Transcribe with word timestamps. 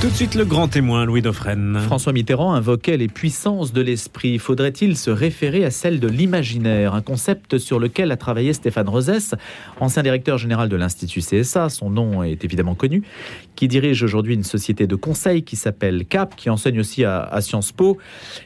Tout 0.00 0.08
de 0.08 0.14
suite 0.14 0.34
le 0.34 0.46
grand 0.46 0.66
témoin, 0.66 1.04
Louis 1.04 1.20
Dauphren. 1.20 1.78
François 1.80 2.14
Mitterrand 2.14 2.54
invoquait 2.54 2.96
les 2.96 3.08
puissances 3.08 3.74
de 3.74 3.82
l'esprit. 3.82 4.38
Faudrait-il 4.38 4.96
se 4.96 5.10
référer 5.10 5.62
à 5.62 5.70
celle 5.70 6.00
de 6.00 6.08
l'imaginaire? 6.08 6.94
Un 6.94 7.02
concept 7.02 7.58
sur 7.58 7.78
lequel 7.78 8.10
a 8.10 8.16
travaillé 8.16 8.54
Stéphane 8.54 8.88
Rosès, 8.88 9.34
ancien 9.78 10.02
directeur 10.02 10.38
général 10.38 10.70
de 10.70 10.76
l'Institut 10.76 11.20
CSA, 11.20 11.68
son 11.68 11.90
nom 11.90 12.22
est 12.22 12.42
évidemment 12.44 12.74
connu, 12.74 13.02
qui 13.56 13.68
dirige 13.68 14.02
aujourd'hui 14.02 14.32
une 14.32 14.42
société 14.42 14.86
de 14.86 14.96
conseil 14.96 15.42
qui 15.42 15.56
s'appelle 15.56 16.06
CAP, 16.06 16.34
qui 16.34 16.48
enseigne 16.48 16.80
aussi 16.80 17.04
à, 17.04 17.20
à, 17.20 17.42
Sciences 17.42 17.72
Po, 17.72 17.98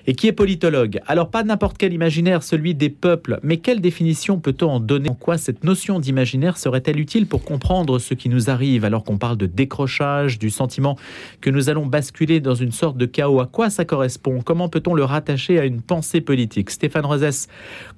et 0.08 0.14
qui 0.14 0.26
est 0.26 0.32
politologue. 0.32 0.98
Alors 1.06 1.30
pas 1.30 1.44
n'importe 1.44 1.78
quel 1.78 1.92
imaginaire, 1.92 2.42
celui 2.42 2.74
des 2.74 2.90
peuples, 2.90 3.38
mais 3.44 3.58
quelle 3.58 3.80
définition 3.80 4.40
peut-on 4.40 4.70
en 4.70 4.80
donner? 4.80 5.10
En 5.10 5.14
quoi 5.14 5.38
cette 5.38 5.62
notion 5.62 6.00
d'imaginaire 6.00 6.58
serait-elle 6.58 6.98
utile 6.98 7.28
pour 7.28 7.44
comprendre 7.44 8.00
ce 8.00 8.14
qui 8.14 8.28
nous 8.28 8.50
arrive 8.50 8.84
alors 8.84 9.04
qu'on 9.04 9.18
parle 9.18 9.36
de 9.36 9.46
décrochage, 9.46 10.40
du 10.40 10.50
sentiment 10.50 10.98
que 11.44 11.50
nous 11.50 11.68
allons 11.68 11.84
basculer 11.84 12.40
dans 12.40 12.54
une 12.54 12.72
sorte 12.72 12.96
de 12.96 13.04
chaos. 13.04 13.38
À 13.38 13.46
quoi 13.46 13.68
ça 13.68 13.84
correspond? 13.84 14.40
Comment 14.40 14.70
peut-on 14.70 14.94
le 14.94 15.04
rattacher 15.04 15.58
à 15.58 15.66
une 15.66 15.82
pensée 15.82 16.22
politique? 16.22 16.70
Stéphane 16.70 17.04
Rosès 17.04 17.48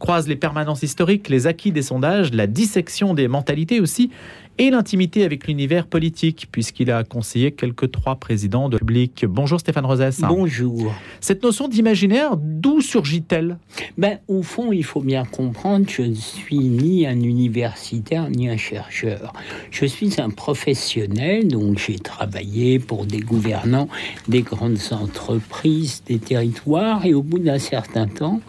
croise 0.01 0.27
les 0.27 0.35
permanences 0.35 0.83
historiques, 0.83 1.29
les 1.29 1.47
acquis 1.47 1.71
des 1.71 1.83
sondages, 1.83 2.33
la 2.33 2.49
dissection 2.49 3.15
des 3.15 3.29
mentalités 3.29 3.79
aussi, 3.79 4.11
et 4.59 4.71
l'intimité 4.71 5.25
avec 5.25 5.47
l'univers 5.47 5.87
politique, 5.87 6.49
puisqu'il 6.51 6.91
a 6.91 7.05
conseillé 7.05 7.53
quelques 7.53 7.91
trois 7.91 8.17
présidents 8.17 8.69
de 8.69 8.79
public. 8.79 9.25
Bonjour 9.29 9.61
Stéphane 9.61 9.87
Rosès. 9.87 10.21
Bonjour. 10.21 10.93
Cette 11.21 11.43
notion 11.43 11.69
d'imaginaire, 11.69 12.37
d'où 12.37 12.81
surgit-elle? 12.81 13.59
Ben, 13.99 14.19
Au 14.29 14.43
fond, 14.43 14.73
il 14.73 14.85
faut 14.85 15.01
bien 15.01 15.25
comprendre, 15.25 15.87
je 15.89 16.03
ne 16.03 16.15
suis 16.15 16.59
ni 16.59 17.07
un 17.07 17.21
universitaire 17.21 18.31
ni 18.31 18.49
un 18.49 18.57
chercheur. 18.57 19.33
Je 19.71 19.87
suis 19.87 20.21
un 20.21 20.31
professionnel, 20.31 21.49
donc 21.49 21.79
j'ai 21.79 21.99
travaillé 21.99 22.79
pour 22.79 23.07
des 23.07 23.21
gouvernants 23.21 23.89
des 24.29 24.43
grandes 24.43 24.79
entreprises, 24.91 26.03
des 26.07 26.19
territoires, 26.19 27.05
et 27.07 27.15
au 27.15 27.23
bout 27.23 27.39
d'un 27.39 27.59
certain 27.59 28.07
temps, 28.07 28.41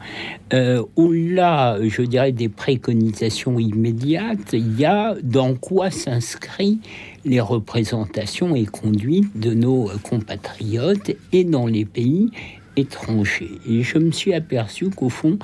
euh, 0.53 0.83
au-delà, 0.95 1.77
je 1.87 2.01
dirais, 2.01 2.31
des 2.31 2.49
préconisations 2.49 3.59
immédiates, 3.59 4.53
il 4.53 4.79
y 4.79 4.85
a 4.85 5.15
dans 5.21 5.55
quoi 5.55 5.91
s'inscrit 5.91 6.79
les 7.25 7.41
représentations 7.41 8.55
et 8.55 8.65
conduites 8.65 9.37
de 9.37 9.53
nos 9.53 9.89
compatriotes 10.03 11.11
et 11.33 11.43
dans 11.43 11.65
les 11.65 11.85
pays 11.85 12.31
étrangers. 12.77 13.59
Et 13.67 13.81
je 13.81 13.97
me 13.97 14.11
suis 14.11 14.33
aperçu 14.33 14.89
qu'au 14.89 15.09
fond, 15.09 15.37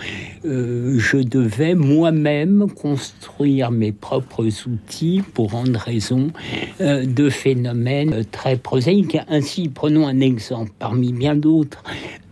euh, 0.46 0.98
je 0.98 1.18
devais 1.18 1.76
moi-même 1.76 2.68
construire 2.70 3.72
mes 3.72 3.92
propres 3.92 4.46
outils 4.68 5.22
pour 5.34 5.52
rendre 5.52 5.80
raison 5.80 6.32
euh, 6.80 7.06
de 7.06 7.30
phénomènes 7.30 8.24
très 8.32 8.58
prosaïques. 8.58 9.18
Ainsi, 9.28 9.70
prenons 9.70 10.08
un 10.08 10.20
exemple 10.20 10.72
parmi 10.80 11.12
bien 11.12 11.36
d'autres 11.36 11.84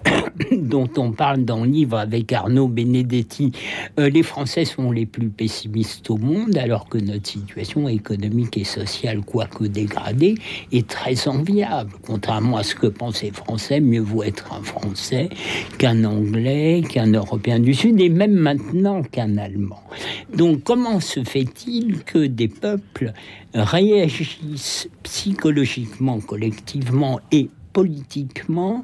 dont 0.51 0.89
on 0.97 1.11
parle 1.11 1.45
dans 1.45 1.63
le 1.63 1.69
livre 1.69 1.97
avec 1.97 2.31
Arnaud 2.33 2.67
Benedetti, 2.67 3.51
euh, 3.99 4.09
les 4.09 4.23
Français 4.23 4.65
sont 4.65 4.91
les 4.91 5.05
plus 5.05 5.29
pessimistes 5.29 6.09
au 6.09 6.17
monde, 6.17 6.57
alors 6.57 6.87
que 6.87 6.97
notre 6.97 7.27
situation 7.27 7.87
économique 7.87 8.57
et 8.57 8.63
sociale, 8.63 9.21
quoique 9.25 9.65
dégradée, 9.65 10.35
est 10.71 10.87
très 10.87 11.27
enviable. 11.27 11.91
Contrairement 12.05 12.57
à 12.57 12.63
ce 12.63 12.75
que 12.75 12.87
pensent 12.87 13.21
les 13.21 13.31
Français, 13.31 13.79
mieux 13.79 14.01
vaut 14.01 14.23
être 14.23 14.53
un 14.53 14.63
Français 14.63 15.29
qu'un 15.77 16.03
Anglais, 16.03 16.83
qu'un 16.87 17.11
Européen 17.11 17.59
du 17.59 17.73
Sud, 17.73 17.99
et 18.01 18.09
même 18.09 18.33
maintenant 18.33 19.03
qu'un 19.03 19.37
Allemand. 19.37 19.81
Donc 20.35 20.63
comment 20.63 20.99
se 20.99 21.23
fait-il 21.23 22.03
que 22.03 22.25
des 22.25 22.47
peuples 22.47 23.13
réagissent 23.53 24.89
psychologiquement, 25.03 26.19
collectivement 26.19 27.19
et 27.31 27.49
politiquement 27.73 28.83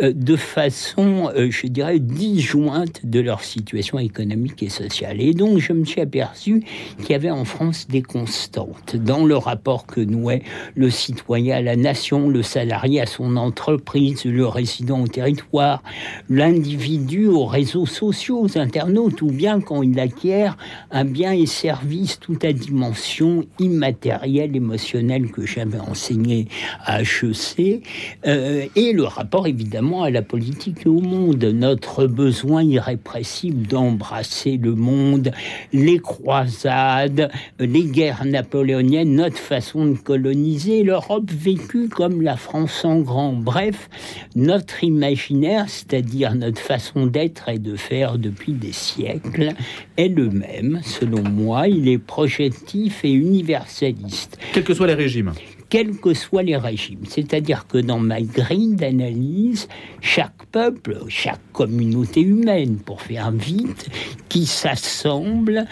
euh, 0.00 0.12
de 0.14 0.36
façon, 0.36 1.30
euh, 1.34 1.50
je 1.50 1.66
dirais, 1.66 1.98
disjointe 1.98 3.04
de 3.04 3.20
leur 3.20 3.42
situation 3.42 3.98
économique 3.98 4.62
et 4.62 4.68
sociale. 4.68 5.20
Et 5.20 5.34
donc, 5.34 5.58
je 5.58 5.72
me 5.72 5.84
suis 5.84 6.00
aperçu 6.00 6.62
qu'il 6.98 7.10
y 7.10 7.14
avait 7.14 7.30
en 7.30 7.44
France 7.44 7.86
des 7.88 8.02
constantes 8.02 8.96
dans 8.96 9.24
le 9.24 9.36
rapport 9.36 9.86
que 9.86 10.00
nouait 10.00 10.42
le 10.74 10.90
citoyen 10.90 11.56
à 11.56 11.62
la 11.62 11.76
nation, 11.76 12.28
le 12.28 12.42
salarié 12.42 13.00
à 13.00 13.06
son 13.06 13.36
entreprise, 13.36 14.24
le 14.24 14.46
résident 14.46 15.02
au 15.02 15.08
territoire, 15.08 15.82
l'individu 16.28 17.26
aux 17.26 17.46
réseaux 17.46 17.86
sociaux, 17.86 18.40
aux 18.40 18.58
internautes, 18.58 19.22
ou 19.22 19.28
bien 19.28 19.60
quand 19.60 19.82
il 19.82 19.98
acquiert 20.00 20.56
un 20.90 21.04
bien 21.04 21.32
et 21.32 21.46
service 21.46 22.18
tout 22.20 22.38
à 22.42 22.52
dimension 22.52 23.44
immatérielle, 23.58 24.54
émotionnelle 24.54 25.30
que 25.30 25.46
j'avais 25.46 25.80
enseigné 25.80 26.48
à 26.84 27.02
HEC. 27.02 27.82
Euh, 28.28 28.66
et 28.76 28.92
le 28.92 29.04
rapport 29.04 29.46
évidemment 29.46 30.02
à 30.02 30.10
la 30.10 30.22
politique 30.22 30.84
et 30.84 30.88
au 30.88 31.00
monde. 31.00 31.42
Notre 31.42 32.06
besoin 32.06 32.62
irrépressible 32.62 33.66
d'embrasser 33.66 34.58
le 34.58 34.74
monde, 34.74 35.32
les 35.72 35.98
croisades, 35.98 37.30
les 37.58 37.84
guerres 37.84 38.24
napoléoniennes, 38.26 39.14
notre 39.14 39.38
façon 39.38 39.86
de 39.86 39.96
coloniser 39.96 40.82
l'Europe 40.82 41.30
vécue 41.30 41.88
comme 41.88 42.20
la 42.20 42.36
France 42.36 42.84
en 42.84 43.00
grand. 43.00 43.32
Bref, 43.32 43.88
notre 44.36 44.84
imaginaire, 44.84 45.64
c'est-à-dire 45.68 46.34
notre 46.34 46.60
façon 46.60 47.06
d'être 47.06 47.48
et 47.48 47.58
de 47.58 47.76
faire 47.76 48.18
depuis 48.18 48.52
des 48.52 48.72
siècles, 48.72 49.54
est 49.96 50.08
le 50.08 50.28
même. 50.28 50.80
Selon 50.84 51.22
moi, 51.22 51.68
il 51.68 51.88
est 51.88 51.98
projectif 51.98 53.04
et 53.04 53.12
universaliste. 53.12 54.38
Quels 54.52 54.64
que 54.64 54.74
soient 54.74 54.86
les 54.86 54.94
régimes 54.94 55.32
quels 55.68 55.96
que 55.98 56.14
soient 56.14 56.42
les 56.42 56.56
régimes. 56.56 57.04
C'est-à-dire 57.08 57.66
que 57.66 57.78
dans 57.78 57.98
ma 57.98 58.20
grille 58.20 58.74
d'analyse, 58.74 59.68
chaque 60.00 60.46
peuple, 60.50 60.98
chaque 61.08 61.40
communauté 61.52 62.20
humaine, 62.20 62.78
pour 62.78 63.02
faire 63.02 63.30
vite, 63.30 63.88
qui 64.28 64.46
s'assemble 64.46 65.66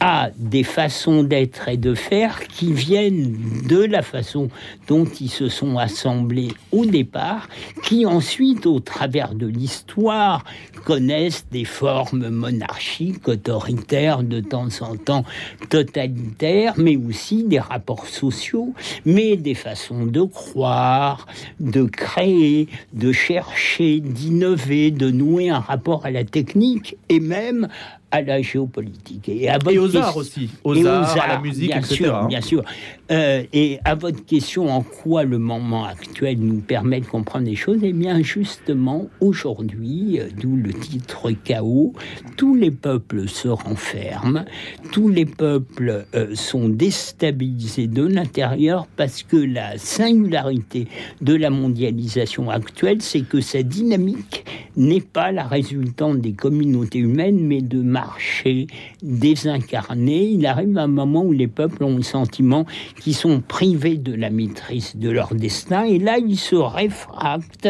à 0.00 0.30
des 0.36 0.62
façons 0.62 1.24
d'être 1.24 1.68
et 1.68 1.76
de 1.76 1.94
faire 1.94 2.46
qui 2.46 2.72
viennent 2.72 3.36
de 3.68 3.82
la 3.82 4.02
façon 4.02 4.48
dont 4.86 5.04
ils 5.04 5.30
se 5.30 5.48
sont 5.48 5.76
assemblés 5.78 6.52
au 6.70 6.86
départ, 6.86 7.48
qui 7.82 8.06
ensuite, 8.06 8.66
au 8.66 8.80
travers 8.80 9.34
de 9.34 9.46
l'histoire, 9.46 10.44
connaissent 10.84 11.46
des 11.50 11.64
formes 11.64 12.28
monarchiques, 12.28 13.26
autoritaires, 13.28 14.22
de 14.22 14.40
temps 14.40 14.68
en 14.80 14.96
temps 14.96 15.24
totalitaires, 15.68 16.74
mais 16.76 16.96
aussi 16.96 17.44
des 17.44 17.58
rapports 17.58 18.06
sociaux, 18.06 18.74
mais 19.04 19.36
des 19.36 19.54
façons 19.54 20.06
de 20.06 20.22
croire, 20.22 21.26
de 21.58 21.82
créer, 21.84 22.68
de 22.92 23.12
chercher, 23.12 24.00
d'innover, 24.00 24.90
de 24.90 25.10
nouer 25.10 25.50
un 25.50 25.60
rapport 25.60 26.06
à 26.06 26.10
la 26.10 26.24
technique 26.24 26.96
et 27.08 27.20
même 27.20 27.68
à 28.10 28.22
la 28.22 28.40
géopolitique. 28.40 29.28
Et, 29.28 29.48
à 29.48 29.58
arts 29.96 30.16
aussi, 30.16 30.50
aux, 30.64 30.86
arts, 30.86 31.20
à 31.20 31.28
la 31.28 31.40
musique, 31.40 31.68
bien 31.68 31.78
etc. 31.78 31.94
Sûr, 31.94 32.26
bien 32.26 32.40
sûr. 32.40 32.64
Euh, 33.10 33.42
et 33.52 33.78
à 33.84 33.94
votre 33.94 34.24
question, 34.24 34.70
en 34.70 34.82
quoi 34.82 35.24
le 35.24 35.38
moment 35.38 35.84
actuel 35.84 36.38
nous 36.40 36.60
permet 36.60 37.00
de 37.00 37.06
comprendre 37.06 37.46
les 37.46 37.56
choses? 37.56 37.78
Eh 37.82 37.92
bien, 37.92 38.22
justement, 38.22 39.08
aujourd'hui, 39.20 40.20
euh, 40.20 40.28
d'où 40.36 40.56
le 40.56 40.72
titre 40.72 41.30
Chaos, 41.44 41.94
tous 42.36 42.54
les 42.54 42.70
peuples 42.70 43.28
se 43.28 43.48
renferment, 43.48 44.44
tous 44.92 45.08
les 45.08 45.24
peuples 45.24 46.04
euh, 46.14 46.34
sont 46.34 46.68
déstabilisés 46.68 47.86
de 47.86 48.04
l'intérieur 48.04 48.86
parce 48.96 49.22
que 49.22 49.36
la 49.36 49.78
singularité 49.78 50.88
de 51.20 51.34
la 51.34 51.50
mondialisation 51.50 52.50
actuelle, 52.50 53.00
c'est 53.00 53.22
que 53.22 53.40
sa 53.40 53.62
dynamique 53.62 54.44
n'est 54.76 55.00
pas 55.00 55.32
la 55.32 55.44
résultante 55.44 56.20
des 56.20 56.32
communautés 56.32 56.98
humaines, 56.98 57.40
mais 57.40 57.62
de 57.62 57.80
marchés 57.80 58.66
désincarnés. 59.02 59.77
Il 59.96 60.46
arrive 60.46 60.78
un 60.78 60.86
moment 60.86 61.22
où 61.22 61.32
les 61.32 61.46
peuples 61.46 61.84
ont 61.84 61.96
le 61.96 62.02
sentiment 62.02 62.66
qu'ils 63.00 63.14
sont 63.14 63.40
privés 63.40 63.96
de 63.96 64.14
la 64.14 64.30
maîtrise 64.30 64.96
de 64.96 65.10
leur 65.10 65.34
destin, 65.34 65.84
et 65.84 65.98
là, 65.98 66.18
ils 66.18 66.38
se 66.38 66.56
réfractent. 66.56 67.68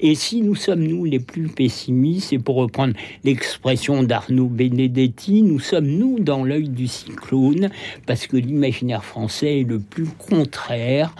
Et 0.00 0.14
si 0.14 0.42
nous 0.42 0.54
sommes, 0.54 0.82
nous, 0.82 1.04
les 1.04 1.20
plus 1.20 1.48
pessimistes, 1.48 2.32
et 2.32 2.38
pour 2.38 2.56
reprendre 2.56 2.94
l'expression 3.24 4.02
d'Arnaud 4.02 4.48
Benedetti, 4.48 5.42
nous 5.42 5.60
sommes, 5.60 5.86
nous, 5.86 6.18
dans 6.20 6.44
l'œil 6.44 6.68
du 6.68 6.86
cyclone, 6.86 7.70
parce 8.06 8.26
que 8.26 8.36
l'imaginaire 8.36 9.04
français 9.04 9.60
est 9.60 9.68
le 9.68 9.78
plus 9.78 10.06
contraire 10.06 11.14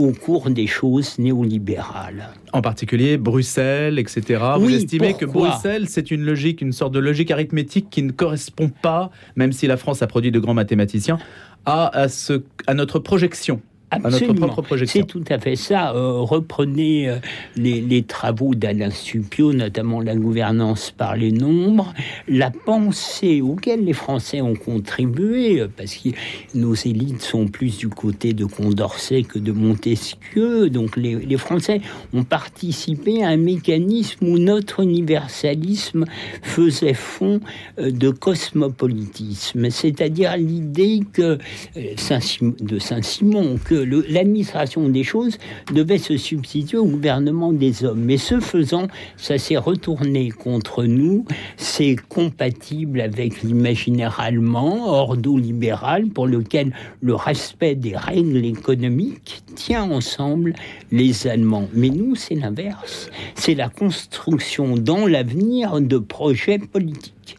au 0.00 0.12
cours 0.12 0.50
des 0.50 0.66
choses 0.66 1.18
néolibérales. 1.18 2.30
En 2.52 2.62
particulier 2.62 3.16
Bruxelles, 3.16 3.98
etc. 3.98 4.42
Oui, 4.56 4.62
Vous 4.62 4.74
estimez 4.74 5.14
que 5.14 5.24
Bruxelles, 5.24 5.88
c'est 5.88 6.10
une 6.10 6.22
logique, 6.24 6.60
une 6.60 6.72
sorte 6.72 6.92
de 6.92 6.98
logique 6.98 7.30
arithmétique 7.30 7.88
qui 7.90 8.02
ne 8.02 8.12
correspond 8.12 8.70
pas, 8.82 9.10
même 9.36 9.52
si 9.52 9.66
la 9.66 9.76
France 9.76 10.02
a 10.02 10.06
produit 10.06 10.32
de 10.32 10.38
grands 10.38 10.54
mathématiciens, 10.54 11.18
à, 11.66 11.88
à, 11.96 12.08
ce, 12.08 12.42
à 12.66 12.74
notre 12.74 12.98
projection 12.98 13.60
notre 13.98 14.32
propre 14.34 14.62
projection. 14.62 15.00
C'est 15.00 15.06
tout 15.06 15.24
à 15.28 15.38
fait 15.38 15.56
ça. 15.56 15.92
Euh, 15.94 16.20
reprenez 16.20 17.08
euh, 17.08 17.16
les, 17.56 18.02
travaux 18.02 18.54
d'Alain 18.54 18.90
Supio, 18.90 19.52
notamment 19.52 20.00
la 20.00 20.14
gouvernance 20.14 20.90
par 20.90 21.16
les 21.16 21.32
nombres, 21.32 21.92
la 22.28 22.50
pensée 22.50 23.40
auquel 23.40 23.84
les 23.84 23.92
Français 23.92 24.40
ont 24.40 24.54
contribué, 24.54 25.60
euh, 25.60 25.68
parce 25.74 25.96
que 25.96 26.10
nos 26.54 26.74
élites 26.74 27.22
sont 27.22 27.48
plus 27.48 27.78
du 27.78 27.88
côté 27.88 28.32
de 28.32 28.44
Condorcet 28.44 29.22
que 29.22 29.38
de 29.38 29.52
Montesquieu. 29.52 30.70
Donc 30.70 30.96
les, 30.96 31.16
les 31.16 31.36
Français 31.36 31.80
ont 32.12 32.24
participé 32.24 33.24
à 33.24 33.28
un 33.28 33.36
mécanisme 33.36 34.26
où 34.26 34.38
notre 34.38 34.80
universalisme 34.80 36.04
faisait 36.42 36.94
fond 36.94 37.40
de 37.78 38.10
cosmopolitisme, 38.10 39.70
c'est-à-dire 39.70 40.36
l'idée 40.36 41.00
que 41.12 41.38
Saint 41.96 42.20
de 42.60 42.78
Saint-Simon 42.78 43.58
que 43.64 43.79
l'administration 44.08 44.88
des 44.88 45.04
choses 45.04 45.38
devait 45.74 45.98
se 45.98 46.16
substituer 46.16 46.78
au 46.78 46.86
gouvernement 46.86 47.52
des 47.52 47.84
hommes. 47.84 48.02
Mais 48.04 48.16
ce 48.16 48.40
faisant, 48.40 48.86
ça 49.16 49.38
s'est 49.38 49.56
retourné 49.56 50.30
contre 50.30 50.84
nous. 50.84 51.24
C'est 51.56 51.96
compatible 52.08 53.00
avec 53.00 53.42
l'imaginaire 53.42 54.20
allemand, 54.20 54.88
ordo-libéral, 54.88 56.08
pour 56.08 56.26
lequel 56.26 56.72
le 57.00 57.14
respect 57.14 57.74
des 57.74 57.96
règles 57.96 58.44
économiques 58.44 59.42
tient 59.54 59.90
ensemble 59.90 60.54
les 60.90 61.26
Allemands. 61.26 61.68
Mais 61.74 61.90
nous, 61.90 62.14
c'est 62.14 62.34
l'inverse. 62.34 63.10
C'est 63.34 63.54
la 63.54 63.68
construction 63.68 64.76
dans 64.76 65.06
l'avenir 65.06 65.80
de 65.80 65.98
projets 65.98 66.58
politiques. 66.58 67.36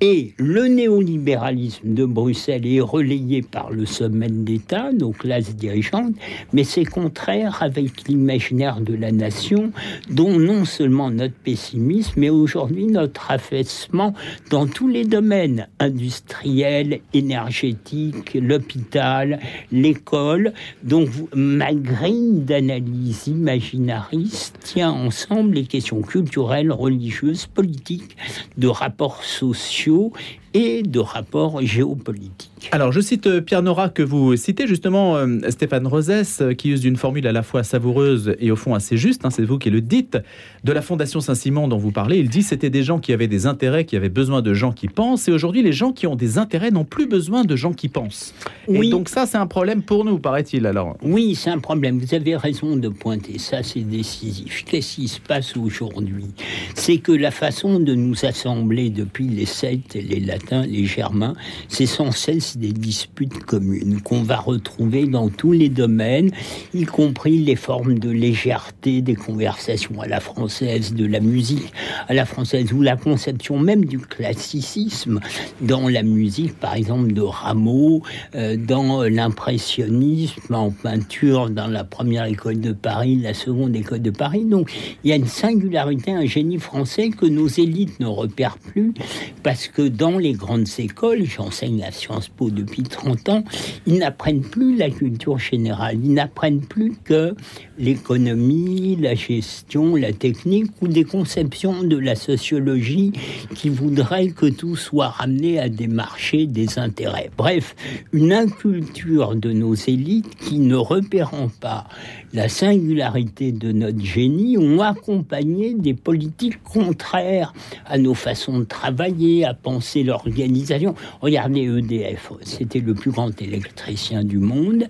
Et 0.00 0.32
le 0.36 0.68
néolibéralisme 0.68 1.92
de 1.92 2.04
Bruxelles 2.04 2.66
est 2.66 2.80
relayé 2.80 3.42
par 3.42 3.72
le 3.72 3.84
sommet 3.84 4.28
d'État, 4.28 4.92
nos 4.92 5.10
classes 5.10 5.56
dirigeantes, 5.56 6.14
mais 6.52 6.62
c'est 6.62 6.84
contraire 6.84 7.64
avec 7.64 8.06
l'imaginaire 8.06 8.80
de 8.80 8.94
la 8.94 9.10
nation, 9.10 9.72
dont 10.08 10.38
non 10.38 10.64
seulement 10.64 11.10
notre 11.10 11.34
pessimisme, 11.34 12.12
mais 12.16 12.30
aujourd'hui 12.30 12.86
notre 12.86 13.32
affaissement 13.32 14.14
dans 14.50 14.68
tous 14.68 14.86
les 14.86 15.04
domaines 15.04 15.66
industriels, 15.80 17.00
énergétiques, 17.12 18.34
l'hôpital, 18.34 19.40
l'école. 19.72 20.52
Donc 20.84 21.08
ma 21.34 21.74
grille 21.74 22.42
d'analyse 22.42 23.26
imaginariste 23.26 24.60
tient 24.62 24.92
ensemble 24.92 25.54
les 25.54 25.64
questions 25.64 26.02
culturelles, 26.02 26.70
religieuses, 26.70 27.46
politiques, 27.46 28.16
de 28.58 28.68
rapports 28.68 29.24
sociaux 29.24 29.87
Show 29.88 30.12
et 30.54 30.82
de 30.82 30.98
rapports 30.98 31.60
géopolitiques. 31.62 32.70
Alors, 32.72 32.92
je 32.92 33.00
cite 33.00 33.26
euh, 33.26 33.40
Pierre 33.40 33.62
Nora 33.62 33.88
que 33.88 34.02
vous 34.02 34.36
citez 34.36 34.66
justement, 34.66 35.16
euh, 35.16 35.38
Stéphane 35.50 35.86
Rosès, 35.86 36.40
euh, 36.40 36.54
qui 36.54 36.70
use 36.70 36.80
d'une 36.80 36.96
formule 36.96 37.26
à 37.26 37.32
la 37.32 37.42
fois 37.42 37.62
savoureuse 37.62 38.34
et 38.40 38.50
au 38.50 38.56
fond 38.56 38.74
assez 38.74 38.96
juste, 38.96 39.24
hein, 39.24 39.30
c'est 39.30 39.44
vous 39.44 39.58
qui 39.58 39.70
le 39.70 39.80
dites, 39.80 40.18
de 40.64 40.72
la 40.72 40.82
Fondation 40.82 41.20
Saint-Simon 41.20 41.68
dont 41.68 41.78
vous 41.78 41.92
parlez. 41.92 42.18
Il 42.18 42.28
dit 42.28 42.42
c'était 42.42 42.70
des 42.70 42.82
gens 42.82 42.98
qui 42.98 43.12
avaient 43.12 43.28
des 43.28 43.46
intérêts, 43.46 43.84
qui 43.84 43.96
avaient 43.96 44.08
besoin 44.08 44.42
de 44.42 44.54
gens 44.54 44.72
qui 44.72 44.88
pensent, 44.88 45.28
et 45.28 45.32
aujourd'hui, 45.32 45.62
les 45.62 45.72
gens 45.72 45.92
qui 45.92 46.06
ont 46.06 46.16
des 46.16 46.38
intérêts 46.38 46.70
n'ont 46.70 46.84
plus 46.84 47.06
besoin 47.06 47.44
de 47.44 47.56
gens 47.56 47.72
qui 47.72 47.88
pensent. 47.88 48.34
Oui. 48.66 48.88
Et 48.88 48.90
donc 48.90 49.08
ça, 49.08 49.26
c'est 49.26 49.38
un 49.38 49.46
problème 49.46 49.82
pour 49.82 50.04
nous, 50.04 50.18
paraît-il 50.18 50.66
alors. 50.66 50.96
Oui, 51.02 51.34
c'est 51.34 51.50
un 51.50 51.58
problème. 51.58 51.98
Vous 51.98 52.14
avez 52.14 52.36
raison 52.36 52.76
de 52.76 52.88
pointer 52.88 53.38
ça, 53.38 53.62
c'est 53.62 53.80
décisif. 53.80 54.64
Qu'est-ce 54.64 54.96
qui 54.96 55.08
se 55.08 55.20
passe 55.20 55.56
aujourd'hui? 55.56 56.26
C'est 56.74 56.98
que 56.98 57.12
la 57.12 57.30
façon 57.30 57.78
de 57.80 57.94
nous 57.94 58.24
assembler 58.24 58.90
depuis 58.90 59.28
les 59.28 59.46
Celtes, 59.46 59.94
les 59.94 60.20
Les 60.50 60.84
Germains, 60.84 61.34
c'est 61.68 61.86
sans 61.86 62.12
cesse 62.12 62.56
des 62.56 62.72
disputes 62.72 63.38
communes 63.44 64.00
qu'on 64.00 64.22
va 64.22 64.36
retrouver 64.36 65.06
dans 65.06 65.28
tous 65.28 65.52
les 65.52 65.68
domaines, 65.68 66.30
y 66.74 66.84
compris 66.84 67.38
les 67.38 67.56
formes 67.56 67.98
de 67.98 68.10
légèreté 68.10 69.02
des 69.02 69.14
conversations 69.14 70.00
à 70.00 70.06
la 70.06 70.20
française, 70.20 70.94
de 70.94 71.06
la 71.06 71.20
musique 71.20 71.72
à 72.08 72.14
la 72.14 72.24
française, 72.24 72.72
ou 72.72 72.82
la 72.82 72.96
conception 72.96 73.58
même 73.58 73.84
du 73.84 73.98
classicisme 73.98 75.20
dans 75.60 75.88
la 75.88 76.02
musique, 76.02 76.58
par 76.58 76.74
exemple 76.74 77.12
de 77.12 77.22
Rameau, 77.22 78.02
euh, 78.34 78.56
dans 78.56 79.02
l'impressionnisme 79.02 80.54
en 80.54 80.70
peinture, 80.70 81.50
dans 81.50 81.66
la 81.66 81.84
première 81.84 82.24
école 82.24 82.60
de 82.60 82.72
Paris, 82.72 83.16
la 83.16 83.34
seconde 83.34 83.74
école 83.76 84.02
de 84.02 84.10
Paris. 84.10 84.44
Donc 84.44 84.72
il 85.04 85.10
y 85.10 85.12
a 85.12 85.16
une 85.16 85.26
singularité, 85.26 86.12
un 86.12 86.26
génie 86.26 86.58
français 86.58 87.10
que 87.10 87.26
nos 87.26 87.48
élites 87.48 88.00
ne 88.00 88.06
repèrent 88.06 88.58
plus, 88.58 88.94
parce 89.42 89.68
que 89.68 89.82
dans 89.82 90.18
les 90.18 90.27
grandes 90.32 90.68
écoles, 90.78 91.24
j'enseigne 91.24 91.82
à 91.82 91.90
Sciences 91.90 92.28
Po 92.28 92.50
depuis 92.50 92.82
30 92.82 93.28
ans, 93.28 93.44
ils 93.86 93.98
n'apprennent 93.98 94.42
plus 94.42 94.76
la 94.76 94.90
culture 94.90 95.38
générale, 95.38 95.98
ils 96.02 96.12
n'apprennent 96.12 96.60
plus 96.60 96.96
que 97.04 97.34
l'économie, 97.78 98.96
la 99.00 99.14
gestion, 99.14 99.96
la 99.96 100.12
technique 100.12 100.70
ou 100.80 100.88
des 100.88 101.04
conceptions 101.04 101.82
de 101.82 101.96
la 101.96 102.16
sociologie 102.16 103.12
qui 103.54 103.68
voudraient 103.68 104.28
que 104.28 104.46
tout 104.46 104.76
soit 104.76 105.08
ramené 105.08 105.58
à 105.58 105.68
des 105.68 105.86
marchés, 105.86 106.46
des 106.46 106.78
intérêts. 106.78 107.30
Bref, 107.36 107.76
une 108.12 108.32
inculture 108.32 109.34
de 109.34 109.52
nos 109.52 109.74
élites 109.74 110.34
qui 110.36 110.58
ne 110.58 110.76
repérant 110.76 111.48
pas 111.60 111.86
la 112.32 112.48
singularité 112.48 113.52
de 113.52 113.72
notre 113.72 114.04
génie 114.04 114.58
ont 114.58 114.80
accompagné 114.80 115.74
des 115.74 115.94
politiques 115.94 116.62
contraires 116.62 117.52
à 117.86 117.96
nos 117.98 118.14
façons 118.14 118.58
de 118.58 118.64
travailler, 118.64 119.44
à 119.44 119.54
penser 119.54 120.02
l'organisation. 120.24 120.94
Regardez 121.20 121.62
EDF, 121.62 122.32
c'était 122.42 122.80
le 122.80 122.94
plus 122.94 123.10
grand 123.10 123.40
électricien 123.40 124.24
du 124.24 124.38
monde. 124.38 124.84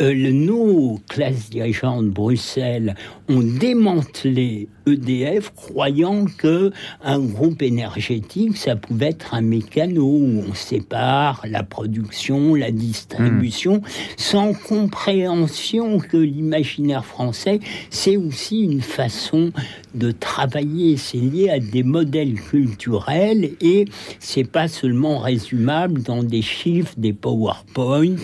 Euh, 0.00 0.32
nos 0.32 0.98
classes 1.08 1.50
dirigeantes 1.50 2.06
de 2.06 2.10
Bruxelles 2.10 2.94
ont 3.30 3.42
démantelé 3.42 4.68
EDF 4.86 5.52
croyant 5.54 6.24
que 6.24 6.72
un 7.02 7.20
groupe 7.20 7.62
énergétique 7.62 8.56
ça 8.56 8.76
pouvait 8.76 9.10
être 9.10 9.34
un 9.34 9.40
mécano 9.40 10.04
où 10.04 10.44
on 10.48 10.54
sépare 10.54 11.44
la 11.48 11.62
production, 11.62 12.54
la 12.54 12.72
distribution 12.72 13.76
hmm. 13.76 13.82
sans 14.16 14.52
compréhension 14.52 15.98
que 15.98 16.16
l'imaginaire 16.16 17.04
français 17.04 17.60
c'est 17.90 18.16
aussi 18.16 18.62
une 18.62 18.80
façon 18.80 19.52
de 19.94 20.10
travailler, 20.10 20.96
c'est 20.96 21.18
lié 21.18 21.50
à 21.50 21.58
des 21.58 21.82
modèles 21.82 22.34
culturels 22.34 23.50
et 23.60 23.86
c'est 24.18 24.44
pas 24.44 24.68
seulement 24.68 25.18
résumable 25.18 26.02
dans 26.02 26.22
des 26.22 26.42
chiffres, 26.42 26.94
des 26.96 27.12
PowerPoint, 27.12 28.16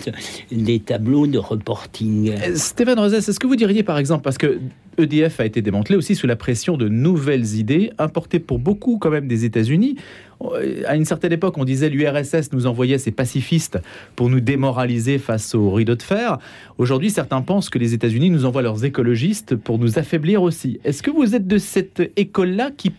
des 0.51 0.79
tableaux 0.79 1.27
de 1.27 1.37
reporting. 1.37 2.31
Euh, 2.31 2.55
Stéphane 2.55 2.99
Rosès, 2.99 3.27
est-ce 3.27 3.39
que 3.39 3.47
vous 3.47 3.55
diriez 3.55 3.83
par 3.83 3.97
exemple, 3.97 4.23
parce 4.23 4.37
que 4.37 4.59
EDF 4.97 5.39
a 5.39 5.45
été 5.45 5.61
démantelé 5.61 5.95
aussi 5.95 6.15
sous 6.15 6.27
la 6.27 6.35
pression 6.35 6.77
de 6.77 6.89
nouvelles 6.89 7.55
idées 7.55 7.91
importées 7.97 8.39
pour 8.39 8.59
beaucoup 8.59 8.97
quand 8.97 9.09
même 9.09 9.27
des 9.27 9.45
États-Unis. 9.45 9.95
À 10.85 10.95
une 10.95 11.05
certaine 11.05 11.31
époque, 11.31 11.57
on 11.57 11.65
disait 11.65 11.89
l'URSS 11.89 12.51
nous 12.53 12.67
envoyait 12.67 12.97
ses 12.97 13.11
pacifistes 13.11 13.79
pour 14.15 14.29
nous 14.29 14.39
démoraliser 14.39 15.17
face 15.17 15.55
au 15.55 15.71
rideau 15.71 15.95
de 15.95 16.03
fer. 16.03 16.37
Aujourd'hui, 16.77 17.09
certains 17.09 17.41
pensent 17.41 17.69
que 17.69 17.79
les 17.79 17.93
États-Unis 17.93 18.29
nous 18.29 18.45
envoient 18.45 18.61
leurs 18.61 18.85
écologistes 18.85 19.55
pour 19.55 19.79
nous 19.79 19.97
affaiblir 19.97 20.41
aussi. 20.41 20.79
Est-ce 20.83 21.01
que 21.01 21.11
vous 21.11 21.35
êtes 21.35 21.47
de 21.47 21.57
cette 21.57 22.11
école-là 22.15 22.71
qui 22.75 22.91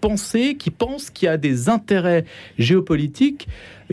pensez, 0.00 0.56
qui 0.56 0.70
pense 0.70 1.10
qu'il 1.10 1.26
y 1.26 1.28
a 1.28 1.36
des 1.36 1.68
intérêts 1.68 2.24
géopolitiques 2.58 3.48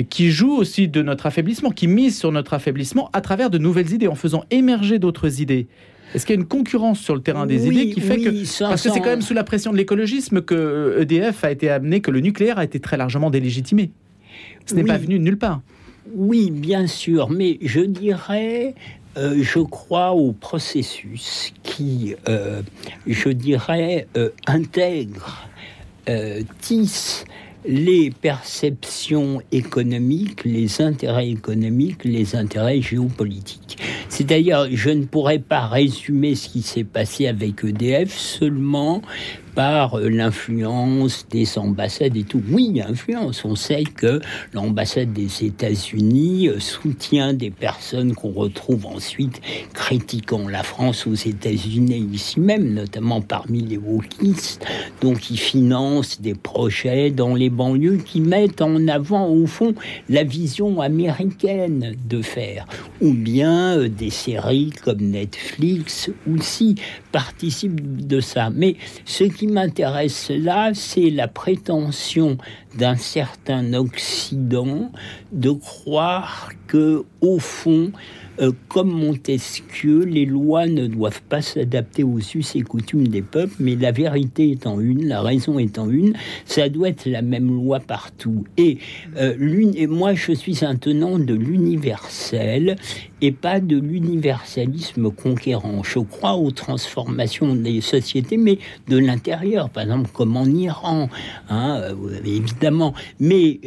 qui 0.10 0.32
jouent 0.32 0.56
aussi 0.56 0.88
de 0.88 1.02
notre 1.02 1.26
affaiblissement, 1.26 1.70
qui 1.72 1.88
misent 1.88 2.18
sur 2.18 2.32
notre 2.32 2.54
affaiblissement 2.54 3.10
à 3.14 3.22
travers 3.22 3.50
de 3.50 3.58
nouvelles 3.58 3.94
idées, 3.94 4.08
en 4.08 4.16
faisant 4.16 4.44
émerger 4.50 5.00
d'autres 5.00 5.42
idées? 5.42 5.68
Est-ce 6.14 6.26
qu'il 6.26 6.36
y 6.36 6.38
a 6.38 6.42
une 6.42 6.48
concurrence 6.48 7.00
sur 7.00 7.16
le 7.16 7.22
terrain 7.22 7.46
des 7.46 7.68
idées 7.68 7.90
qui 7.90 8.02
fait 8.02 8.18
que... 8.18 8.60
parce 8.68 8.82
que 8.82 8.90
c'est 8.90 9.00
quand 9.00 9.06
même 9.06 9.22
sous 9.22 9.34
la 9.34 9.44
pression 9.44 9.72
de 9.72 9.78
l'écologisme 9.78 10.42
que 10.42 10.98
EDF 11.02 11.44
a 11.44 11.52
été 11.52 11.70
amené, 11.70 12.02
que 12.02 12.12
le 12.12 12.22
nucléaire 12.22 12.58
a 12.60 12.64
été 12.64 12.80
très 12.80 12.98
largement 12.98 13.30
délégitimé. 13.30 13.92
Ce 14.66 14.76
n'est 14.76 14.84
pas 14.84 14.98
venu 14.98 15.18
de 15.18 15.24
nulle 15.24 15.38
part. 15.38 15.62
Oui, 16.14 16.52
bien 16.52 16.88
sûr, 16.88 17.30
mais 17.30 17.58
je 17.62 17.82
dirais, 17.82 18.76
euh, 19.18 19.40
je 19.42 19.60
crois 19.60 20.12
au 20.12 20.32
processus 20.32 21.54
qui, 21.64 22.16
euh, 22.30 22.62
je 23.06 23.30
dirais, 23.30 24.08
euh, 24.16 24.30
intègre, 24.46 25.48
tisse 26.62 27.26
les 27.68 28.12
perceptions 28.12 29.42
économiques, 29.52 30.46
les 30.46 30.82
intérêts 30.82 31.30
économiques, 31.30 32.06
les 32.06 32.36
intérêts 32.36 32.82
géopolitiques. 32.82 33.78
C'est-à-dire, 34.10 34.68
je 34.72 34.90
ne 34.90 35.04
pourrais 35.04 35.40
pas 35.40 35.68
résumer 35.68 36.36
ce 36.36 36.50
qui 36.50 36.62
s'est 36.62 36.86
passé 36.86 37.28
avec 37.28 37.64
EDF 37.64 38.18
seulement 38.18 39.02
par 39.58 39.98
euh, 39.98 40.08
l'influence 40.08 41.26
des 41.32 41.58
ambassades 41.58 42.16
et 42.16 42.24
tout. 42.24 42.44
Oui, 42.52 42.80
influence. 42.88 43.44
On 43.44 43.56
sait 43.56 43.86
que 43.86 44.22
l'ambassade 44.54 45.14
des 45.14 45.46
États-Unis 45.46 46.48
euh, 46.48 46.60
soutient 46.60 47.34
des 47.34 47.50
personnes 47.50 48.14
qu'on 48.14 48.30
retrouve 48.30 48.86
ensuite 48.86 49.42
critiquant 49.74 50.48
la 50.48 50.62
France 50.62 51.08
aux 51.08 51.16
États-Unis 51.16 52.08
ici 52.14 52.40
même, 52.40 52.72
notamment 52.72 53.20
parmi 53.20 53.62
les 53.62 53.80
wokistes. 53.80 54.64
Donc, 55.02 55.32
ils 55.32 55.40
financent 55.40 56.22
des 56.22 56.36
projets 56.36 57.10
dans 57.10 57.34
les 57.34 57.50
banlieues 57.50 57.98
qui 57.98 58.22
mettent 58.22 58.62
en 58.62 58.88
avant, 58.88 59.28
au 59.28 59.48
fond, 59.48 59.74
la 60.08 60.24
vision 60.24 60.82
américaine 60.82 61.96
de 62.08 62.22
faire. 62.22 62.68
Ou 63.02 63.12
bien 63.12 63.76
euh, 63.76 63.90
des 63.90 64.12
séries 64.12 64.72
comme 64.84 65.02
Netflix 65.02 66.12
aussi 66.32 66.76
participent 67.18 68.06
de 68.06 68.20
ça. 68.20 68.52
Mais 68.52 68.76
ce 69.04 69.24
qui 69.24 69.48
m'intéresse 69.48 70.30
là, 70.30 70.70
c'est 70.76 71.10
la 71.10 71.28
prétention 71.28 72.38
d'un 72.78 72.96
certain 72.96 73.74
Occident 73.74 74.92
de 75.32 75.50
croire 75.50 76.52
que, 76.68 77.06
au 77.22 77.40
fond, 77.40 77.92
euh, 78.40 78.52
comme 78.68 78.92
Montesquieu, 78.92 80.04
les 80.04 80.26
lois 80.26 80.68
ne 80.68 80.86
doivent 80.88 81.22
pas 81.24 81.42
s'adapter 81.42 82.04
aux 82.04 82.20
us 82.20 82.56
et 82.56 82.62
coutumes 82.62 83.08
des 83.08 83.22
peuples, 83.22 83.56
mais 83.60 83.76
la 83.76 83.92
vérité 83.92 84.52
étant 84.52 84.80
une, 84.80 85.08
la 85.08 85.22
raison 85.22 85.58
étant 85.58 85.90
une, 85.90 86.14
ça 86.46 86.70
doit 86.70 86.90
être 86.90 87.06
la 87.06 87.22
même 87.22 87.48
loi 87.48 87.80
partout. 87.80 88.46
Et, 88.58 88.78
euh, 89.18 89.36
et 89.76 89.88
moi, 89.88 90.14
je 90.14 90.34
suis 90.34 90.64
un 90.64 90.76
tenant 90.76 91.18
de 91.18 91.34
l'universel 91.34 92.76
et 93.22 93.32
pas 93.32 93.60
de 93.60 93.78
l'universalisme 93.78 95.10
conquérant. 95.10 95.82
Je 95.84 96.00
crois 96.00 96.36
aux 96.36 96.52
transformations 96.52 97.56
des 97.56 97.82
sociétés, 97.82 98.38
mais 98.38 98.60
de 98.88 98.98
l'intérieur, 98.98 99.70
par 99.70 99.84
exemple, 99.84 100.12
comme 100.14 100.38
en 100.38 100.46
Iran, 100.46 101.10
hein, 101.50 101.82
euh, 101.82 101.96
évidemment. 102.24 102.94
Mais 103.20 103.60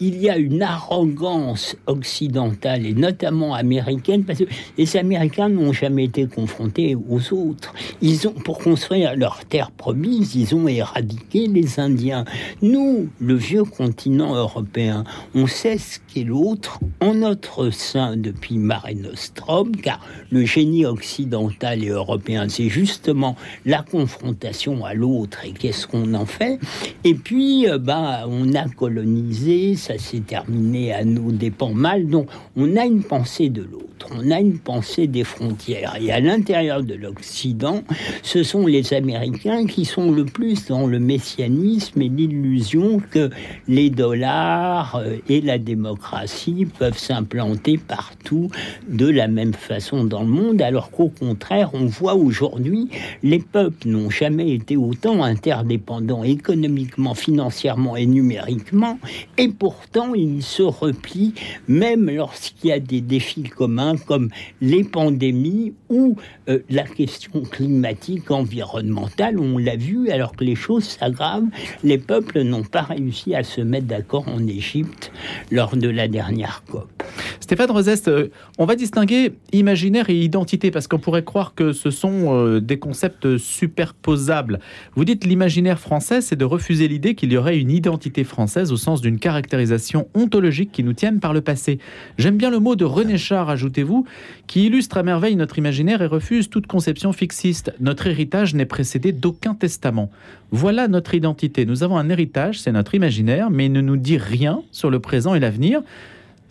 il 0.00 0.20
y 0.20 0.28
a 0.28 0.36
une 0.36 0.62
arrogance 0.62 1.76
occidentale, 1.86 2.84
et 2.84 2.92
notamment 2.92 3.54
américaine, 3.54 4.09
parce 4.18 4.40
que 4.40 4.44
les 4.76 4.96
Américains 4.96 5.48
n'ont 5.48 5.72
jamais 5.72 6.04
été 6.04 6.26
confrontés 6.26 6.96
aux 7.08 7.32
autres. 7.32 7.74
Ils 8.02 8.26
ont, 8.28 8.32
pour 8.32 8.58
construire 8.58 9.16
leur 9.16 9.44
terre 9.44 9.70
promise, 9.70 10.34
ils 10.34 10.54
ont 10.54 10.66
éradiqué 10.68 11.46
les 11.46 11.80
Indiens. 11.80 12.24
Nous, 12.62 13.08
le 13.20 13.34
vieux 13.34 13.64
continent 13.64 14.34
européen, 14.34 15.04
on 15.34 15.46
sait 15.46 15.78
ce 15.78 15.98
qu'est 16.08 16.24
l'autre 16.24 16.80
en 17.00 17.14
notre 17.14 17.70
sein 17.70 18.16
depuis 18.16 18.58
Mare 18.58 18.88
Nostrum, 18.96 19.76
car 19.76 20.00
le 20.30 20.44
génie 20.44 20.86
occidental 20.86 21.84
et 21.84 21.88
européen, 21.88 22.46
c'est 22.48 22.68
justement 22.68 23.36
la 23.64 23.82
confrontation 23.82 24.84
à 24.84 24.94
l'autre 24.94 25.44
et 25.44 25.52
qu'est-ce 25.52 25.86
qu'on 25.86 26.14
en 26.14 26.26
fait? 26.26 26.58
Et 27.04 27.14
puis, 27.14 27.68
euh, 27.68 27.78
bah, 27.78 28.24
on 28.26 28.54
a 28.54 28.68
colonisé, 28.68 29.76
ça 29.76 29.98
s'est 29.98 30.20
terminé 30.20 30.92
à 30.92 31.04
nos 31.04 31.30
dépens 31.30 31.72
mal, 31.72 32.06
donc 32.06 32.28
on 32.56 32.76
a 32.76 32.84
une 32.84 33.02
pensée 33.02 33.48
de 33.48 33.62
l'autre 33.62 33.99
on 34.10 34.30
a 34.30 34.40
une 34.40 34.58
pensée 34.58 35.06
des 35.06 35.24
frontières. 35.24 35.96
Et 36.00 36.10
à 36.12 36.20
l'intérieur 36.20 36.82
de 36.82 36.94
l'Occident, 36.94 37.82
ce 38.22 38.42
sont 38.42 38.66
les 38.66 38.94
Américains 38.94 39.66
qui 39.66 39.84
sont 39.84 40.10
le 40.10 40.24
plus 40.24 40.66
dans 40.66 40.86
le 40.86 40.98
messianisme 40.98 42.00
et 42.02 42.08
l'illusion 42.08 43.00
que 43.10 43.30
les 43.68 43.90
dollars 43.90 44.96
euh, 44.96 45.16
et 45.28 45.40
la 45.40 45.58
démocratie 45.58 46.66
peuvent 46.78 46.98
s'implanter 46.98 47.78
partout 47.78 48.50
de 48.88 49.06
la 49.06 49.28
même 49.28 49.54
façon 49.54 50.04
dans 50.04 50.22
le 50.22 50.28
monde, 50.28 50.62
alors 50.62 50.90
qu'au 50.90 51.08
contraire, 51.08 51.70
on 51.74 51.86
voit 51.86 52.14
aujourd'hui, 52.14 52.88
les 53.22 53.38
peuples 53.38 53.88
n'ont 53.88 54.10
jamais 54.10 54.52
été 54.52 54.76
autant 54.76 55.22
interdépendants 55.22 56.24
économiquement, 56.24 57.14
financièrement 57.14 57.96
et 57.96 58.06
numériquement, 58.06 58.98
et 59.38 59.48
pourtant 59.48 60.14
ils 60.14 60.42
se 60.42 60.62
replient, 60.62 61.34
même 61.68 62.10
lorsqu'il 62.10 62.70
y 62.70 62.72
a 62.72 62.80
des 62.80 63.00
défis 63.00 63.42
communs 63.42 63.89
comme 63.96 64.28
les 64.60 64.84
pandémies 64.84 65.74
ou 65.88 66.16
euh, 66.48 66.60
la 66.70 66.84
question 66.84 67.42
climatique, 67.42 68.30
environnementale. 68.30 69.38
On 69.38 69.58
l'a 69.58 69.76
vu, 69.76 70.10
alors 70.10 70.32
que 70.32 70.44
les 70.44 70.54
choses 70.54 70.84
s'aggravent, 70.84 71.48
les 71.84 71.98
peuples 71.98 72.42
n'ont 72.42 72.64
pas 72.64 72.82
réussi 72.82 73.34
à 73.34 73.42
se 73.42 73.60
mettre 73.60 73.86
d'accord 73.86 74.28
en 74.28 74.46
Égypte 74.46 75.12
lors 75.50 75.76
de 75.76 75.88
la 75.88 76.08
dernière 76.08 76.62
COP. 76.70 76.99
Stéphane 77.40 77.70
Rosest, 77.70 78.08
euh, 78.08 78.28
on 78.58 78.66
va 78.66 78.76
distinguer 78.76 79.32
imaginaire 79.52 80.10
et 80.10 80.16
identité 80.16 80.70
parce 80.70 80.86
qu'on 80.86 80.98
pourrait 80.98 81.24
croire 81.24 81.54
que 81.54 81.72
ce 81.72 81.90
sont 81.90 82.34
euh, 82.34 82.60
des 82.60 82.78
concepts 82.78 83.38
superposables. 83.38 84.60
Vous 84.94 85.04
dites 85.04 85.24
l'imaginaire 85.24 85.80
français, 85.80 86.20
c'est 86.20 86.36
de 86.36 86.44
refuser 86.44 86.86
l'idée 86.86 87.14
qu'il 87.14 87.32
y 87.32 87.36
aurait 87.36 87.58
une 87.58 87.70
identité 87.70 88.24
française 88.24 88.72
au 88.72 88.76
sens 88.76 89.00
d'une 89.00 89.18
caractérisation 89.18 90.08
ontologique 90.14 90.70
qui 90.70 90.84
nous 90.84 90.92
tienne 90.92 91.18
par 91.18 91.32
le 91.32 91.40
passé. 91.40 91.78
J'aime 92.18 92.36
bien 92.36 92.50
le 92.50 92.58
mot 92.58 92.76
de 92.76 92.84
René 92.84 93.16
Char 93.16 93.48
ajouté 93.48 93.82
vous 93.82 94.04
qui 94.46 94.66
illustre 94.66 94.98
à 94.98 95.02
merveille 95.02 95.36
notre 95.36 95.58
imaginaire 95.58 96.02
et 96.02 96.06
refuse 96.06 96.50
toute 96.50 96.66
conception 96.66 97.12
fixiste. 97.12 97.72
Notre 97.80 98.06
héritage 98.06 98.54
n'est 98.54 98.66
précédé 98.66 99.12
d'aucun 99.12 99.54
testament. 99.54 100.10
Voilà 100.50 100.88
notre 100.88 101.14
identité. 101.14 101.64
Nous 101.64 101.82
avons 101.82 101.96
un 101.96 102.10
héritage, 102.10 102.60
c'est 102.60 102.72
notre 102.72 102.94
imaginaire, 102.94 103.50
mais 103.50 103.66
il 103.66 103.72
ne 103.72 103.80
nous 103.80 103.96
dit 103.96 104.18
rien 104.18 104.62
sur 104.72 104.90
le 104.90 105.00
présent 105.00 105.34
et 105.34 105.40
l'avenir. 105.40 105.82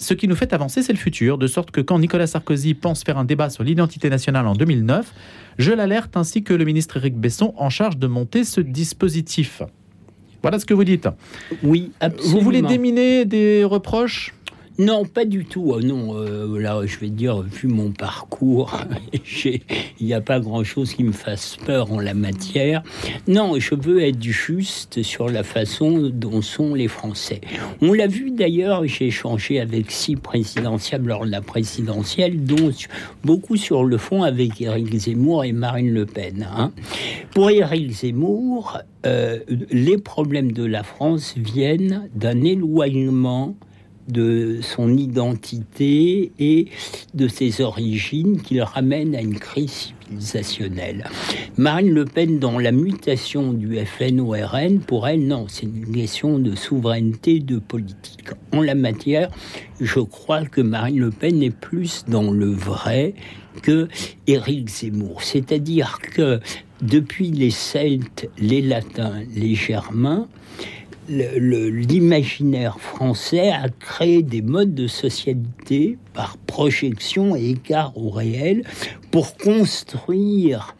Ce 0.01 0.13
qui 0.13 0.29
nous 0.29 0.35
fait 0.35 0.53
avancer, 0.53 0.81
c'est 0.81 0.93
le 0.93 0.97
futur, 0.97 1.37
de 1.37 1.45
sorte 1.45 1.71
que 1.71 1.81
quand 1.81 1.99
Nicolas 1.99 2.25
Sarkozy 2.25 2.73
pense 2.73 3.03
faire 3.03 3.17
un 3.17 3.25
débat 3.25 3.49
sur 3.49 3.63
l'identité 3.63 4.09
nationale 4.09 4.47
en 4.47 4.53
2009, 4.53 5.13
je 5.57 5.73
l'alerte 5.73 6.15
ainsi 6.15 6.41
que 6.41 6.53
le 6.53 6.63
ministre 6.63 6.97
Éric 6.97 7.17
Besson 7.17 7.53
en 7.57 7.69
charge 7.69 7.97
de 7.97 8.07
monter 8.07 8.45
ce 8.45 8.61
dispositif. 8.61 9.61
Voilà 10.41 10.57
ce 10.57 10.65
que 10.65 10.73
vous 10.73 10.85
dites. 10.85 11.09
Oui, 11.63 11.91
absolument. 11.99 12.37
Vous 12.37 12.41
voulez 12.41 12.61
déminer 12.61 13.25
des 13.25 13.65
reproches? 13.65 14.33
Non, 14.79 15.03
pas 15.03 15.25
du 15.25 15.43
tout. 15.43 15.73
Oh, 15.75 15.81
non, 15.81 16.15
euh, 16.15 16.57
là, 16.57 16.79
je 16.85 16.97
vais 16.99 17.09
dire, 17.09 17.41
vu 17.41 17.67
mon 17.67 17.91
parcours, 17.91 18.79
il 19.35 19.59
n'y 19.99 20.13
a 20.13 20.21
pas 20.21 20.39
grand-chose 20.39 20.93
qui 20.93 21.03
me 21.03 21.11
fasse 21.11 21.57
peur 21.65 21.91
en 21.91 21.99
la 21.99 22.13
matière. 22.13 22.81
Non, 23.27 23.59
je 23.59 23.75
veux 23.75 24.01
être 24.01 24.23
juste 24.23 25.03
sur 25.03 25.27
la 25.27 25.43
façon 25.43 26.09
dont 26.13 26.41
sont 26.41 26.73
les 26.73 26.87
Français. 26.87 27.41
On 27.81 27.91
l'a 27.91 28.07
vu 28.07 28.31
d'ailleurs, 28.31 28.85
j'ai 28.87 29.07
échangé 29.07 29.59
avec 29.59 29.91
six 29.91 30.15
présidentiables 30.15 31.09
lors 31.09 31.25
de 31.25 31.31
la 31.31 31.41
présidentielle, 31.41 32.45
dont 32.45 32.71
beaucoup 33.25 33.57
sur 33.57 33.83
le 33.83 33.97
fond 33.97 34.23
avec 34.23 34.61
Éric 34.61 34.95
Zemmour 34.97 35.43
et 35.43 35.51
Marine 35.51 35.91
Le 35.91 36.05
Pen. 36.05 36.47
Hein. 36.55 36.71
Pour 37.31 37.49
Éric 37.49 37.91
Zemmour, 37.91 38.77
euh, 39.05 39.39
les 39.71 39.97
problèmes 39.97 40.53
de 40.53 40.63
la 40.63 40.83
France 40.83 41.35
viennent 41.37 42.09
d'un 42.15 42.41
éloignement 42.43 43.57
de 44.09 44.59
son 44.61 44.97
identité 44.97 46.31
et 46.39 46.67
de 47.13 47.27
ses 47.27 47.61
origines 47.61 48.41
qui 48.41 48.55
le 48.55 48.63
ramène 48.63 49.15
à 49.15 49.21
une 49.21 49.37
crise 49.39 49.93
civilisationnelle. 50.07 51.05
Marine 51.57 51.91
Le 51.91 52.05
Pen, 52.05 52.39
dans 52.39 52.59
la 52.59 52.71
mutation 52.71 53.53
du 53.53 53.77
FN-ORN, 53.77 54.79
pour 54.79 55.07
elle, 55.07 55.27
non, 55.27 55.45
c'est 55.47 55.65
une 55.65 55.91
question 55.91 56.39
de 56.39 56.55
souveraineté, 56.55 57.39
de 57.39 57.59
politique. 57.59 58.29
En 58.51 58.61
la 58.61 58.75
matière, 58.75 59.29
je 59.79 59.99
crois 59.99 60.45
que 60.45 60.61
Marine 60.61 60.99
Le 60.99 61.11
Pen 61.11 61.41
est 61.43 61.55
plus 61.55 62.05
dans 62.07 62.31
le 62.31 62.51
vrai 62.51 63.13
que 63.61 63.87
Éric 64.27 64.69
Zemmour. 64.69 65.21
C'est-à-dire 65.21 65.99
que 66.01 66.39
depuis 66.81 67.31
les 67.31 67.51
Celtes, 67.51 68.29
les 68.37 68.61
Latins, 68.61 69.21
les 69.35 69.55
Germains, 69.55 70.27
l'imaginaire 71.09 72.79
français 72.79 73.49
a 73.51 73.67
créé 73.69 74.21
des 74.21 74.41
modes 74.41 74.75
de 74.75 74.87
socialité 74.87 75.97
par 76.13 76.37
projection 76.37 77.35
et 77.35 77.49
écart 77.49 77.97
au 77.97 78.09
réel 78.09 78.63
pour 79.11 79.35
construire 79.37 80.75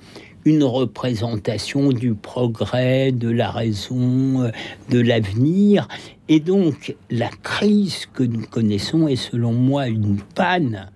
une 0.45 0.63
représentation 0.63 1.89
du 1.89 2.13
progrès, 2.13 3.12
de 3.12 3.29
la 3.29 3.51
raison, 3.51 4.51
de 4.89 5.00
l'avenir. 5.00 5.88
Et 6.27 6.39
donc 6.39 6.95
la 7.09 7.29
crise 7.29 8.05
que 8.13 8.24
nous 8.24 8.45
connaissons 8.45 9.07
est 9.07 9.15
selon 9.15 9.51
moi 9.51 9.88
une 9.88 10.17
panne 10.36 10.89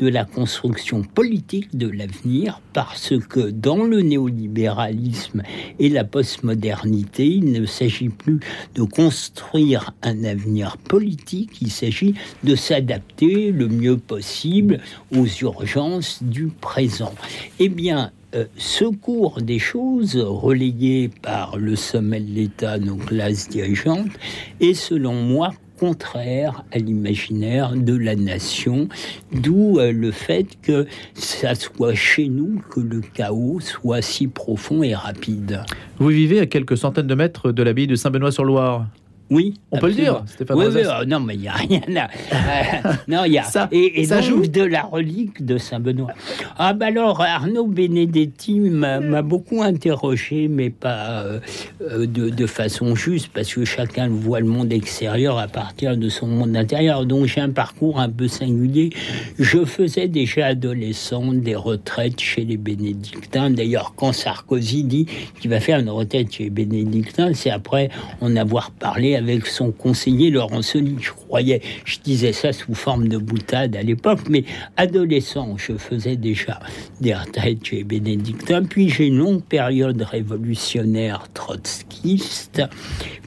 de 0.00 0.08
la 0.08 0.24
construction 0.24 1.02
politique 1.02 1.76
de 1.76 1.86
l'avenir 1.86 2.60
parce 2.72 3.12
que 3.28 3.50
dans 3.50 3.84
le 3.84 4.00
néolibéralisme 4.00 5.42
et 5.78 5.90
la 5.90 6.04
postmodernité, 6.04 7.26
il 7.26 7.52
ne 7.52 7.66
s'agit 7.66 8.08
plus 8.08 8.40
de 8.74 8.82
construire 8.82 9.92
un 10.02 10.24
avenir 10.24 10.78
politique, 10.78 11.60
il 11.60 11.70
s'agit 11.70 12.14
de 12.44 12.54
s'adapter 12.54 13.52
le 13.52 13.68
mieux 13.68 13.98
possible 13.98 14.80
aux 15.14 15.26
urgences 15.26 16.22
du 16.22 16.46
présent. 16.46 17.12
Eh 17.58 17.68
bien, 17.68 18.10
euh, 18.34 18.44
ce 18.56 18.84
cours 18.84 19.42
des 19.42 19.58
choses, 19.58 20.16
relayé 20.16 21.10
par 21.20 21.58
le 21.58 21.76
sommet 21.76 22.20
de 22.20 22.32
l'État, 22.32 22.78
nos 22.78 22.96
classes 22.96 23.48
dirigeantes, 23.48 24.12
est 24.60 24.74
selon 24.74 25.14
moi 25.14 25.50
contraire 25.80 26.62
à 26.72 26.78
l'imaginaire 26.78 27.72
de 27.74 27.96
la 27.96 28.14
nation, 28.14 28.86
d'où 29.32 29.78
euh, 29.78 29.92
le 29.92 30.10
fait 30.10 30.46
que 30.60 30.86
ça 31.14 31.54
soit 31.54 31.94
chez 31.94 32.28
nous 32.28 32.60
que 32.68 32.80
le 32.80 33.00
chaos 33.00 33.60
soit 33.60 34.02
si 34.02 34.26
profond 34.26 34.82
et 34.82 34.94
rapide. 34.94 35.62
Vous 35.98 36.08
vivez 36.08 36.38
à 36.38 36.44
quelques 36.44 36.76
centaines 36.76 37.06
de 37.06 37.14
mètres 37.14 37.50
de 37.50 37.62
l'abbaye 37.62 37.86
de 37.86 37.94
Saint-Benoît-sur-Loire. 37.94 38.88
Oui, 39.30 39.54
on 39.70 39.78
peut 39.78 39.86
le 39.86 39.94
dire, 39.94 40.24
Stéphane 40.26 40.58
oui, 40.58 40.64
oui, 40.74 40.80
oh, 40.84 41.04
non, 41.06 41.20
mais 41.20 41.34
il 41.34 41.42
n'y 41.42 41.48
a 41.48 41.52
rien 41.52 41.80
à. 41.96 42.08
Euh, 42.34 42.92
non, 43.06 43.24
il 43.24 43.32
y 43.34 43.38
a. 43.38 43.44
Ça, 43.44 43.68
et, 43.70 44.04
ça 44.04 44.20
joue 44.20 44.44
de 44.44 44.62
la 44.62 44.82
relique 44.82 45.46
de 45.46 45.56
Saint-Benoît. 45.56 46.10
Ah, 46.58 46.72
bah 46.72 46.86
alors, 46.86 47.20
Arnaud 47.20 47.68
Benedetti 47.68 48.58
m'a 48.58 49.22
beaucoup 49.22 49.62
interrogé, 49.62 50.48
mais 50.48 50.70
pas 50.70 51.22
euh, 51.22 51.38
euh, 51.80 52.06
de, 52.06 52.28
de, 52.28 52.46
façon 52.46 52.96
juste, 52.96 53.28
parce 53.32 53.54
que 53.54 53.64
chacun 53.64 54.08
voit 54.08 54.40
le 54.40 54.46
monde 54.46 54.72
extérieur 54.72 55.38
à 55.38 55.46
partir 55.46 55.96
de 55.96 56.08
son 56.08 56.26
monde 56.26 56.56
intérieur. 56.56 57.06
Donc, 57.06 57.26
j'ai 57.26 57.40
un 57.40 57.50
parcours 57.50 58.00
un 58.00 58.08
peu 58.08 58.26
singulier. 58.26 58.90
Je 59.38 59.64
faisais 59.64 60.08
déjà 60.08 60.46
adolescent 60.46 61.32
des 61.34 61.54
retraites 61.54 62.18
chez 62.18 62.44
les 62.44 62.56
bénédictins. 62.56 63.50
D'ailleurs, 63.50 63.94
quand 63.94 64.12
Sarkozy 64.12 64.82
dit 64.82 65.06
qu'il 65.40 65.50
va 65.50 65.60
faire 65.60 65.78
une 65.78 65.90
retraite 65.90 66.32
chez 66.32 66.44
les 66.44 66.50
bénédictins, 66.50 67.32
c'est 67.32 67.50
après 67.50 67.90
en 68.20 68.34
avoir 68.34 68.72
parlé 68.72 69.19
avec 69.20 69.46
son 69.46 69.70
conseiller 69.70 70.30
Laurent 70.30 70.62
Soli. 70.62 70.96
Je 71.00 71.12
croyais, 71.12 71.60
je 71.84 71.98
disais 72.00 72.32
ça 72.32 72.52
sous 72.52 72.74
forme 72.74 73.08
de 73.08 73.18
boutade 73.18 73.76
à 73.76 73.82
l'époque, 73.82 74.20
mais 74.28 74.44
adolescent, 74.76 75.56
je 75.58 75.74
faisais 75.74 76.16
déjà 76.16 76.58
des 77.00 77.14
retraites 77.14 77.64
chez 77.64 77.84
Bénédictin. 77.84 78.64
Puis 78.64 78.88
j'ai 78.88 79.06
une 79.06 79.18
longue 79.18 79.42
période 79.42 80.00
révolutionnaire 80.02 81.28
trotskiste, 81.34 82.62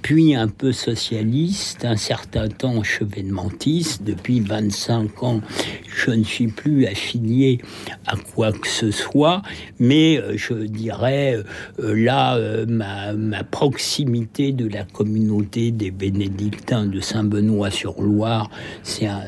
puis 0.03 0.36
un 0.36 0.50
peu 0.50 0.74
socialiste, 0.74 1.86
un 1.86 1.95
certain 1.95 2.50
temps 2.50 2.83
chevènementiste. 2.83 4.03
Depuis 4.03 4.41
25 4.41 5.24
ans, 5.24 5.41
je 5.88 6.12
ne 6.12 6.24
suis 6.24 6.48
plus 6.48 6.86
affilié 6.86 7.62
à 8.05 8.15
quoi 8.17 8.51
que 8.51 8.67
ce 8.67 8.91
soit, 8.91 9.41
mais 9.79 10.17
euh, 10.17 10.33
je 10.36 10.53
dirais 10.53 11.41
euh, 11.79 11.95
là, 11.95 12.36
euh, 12.36 12.65
ma, 12.67 13.13
ma 13.13 13.43
proximité 13.45 14.51
de 14.51 14.67
la 14.67 14.83
communauté 14.83 15.72
des 15.72 15.91
bénédictins 15.91 16.86
de 16.86 17.00
Saint-Benoît-sur-Loire, 17.00 18.50
c'est 18.83 19.07
un, 19.07 19.24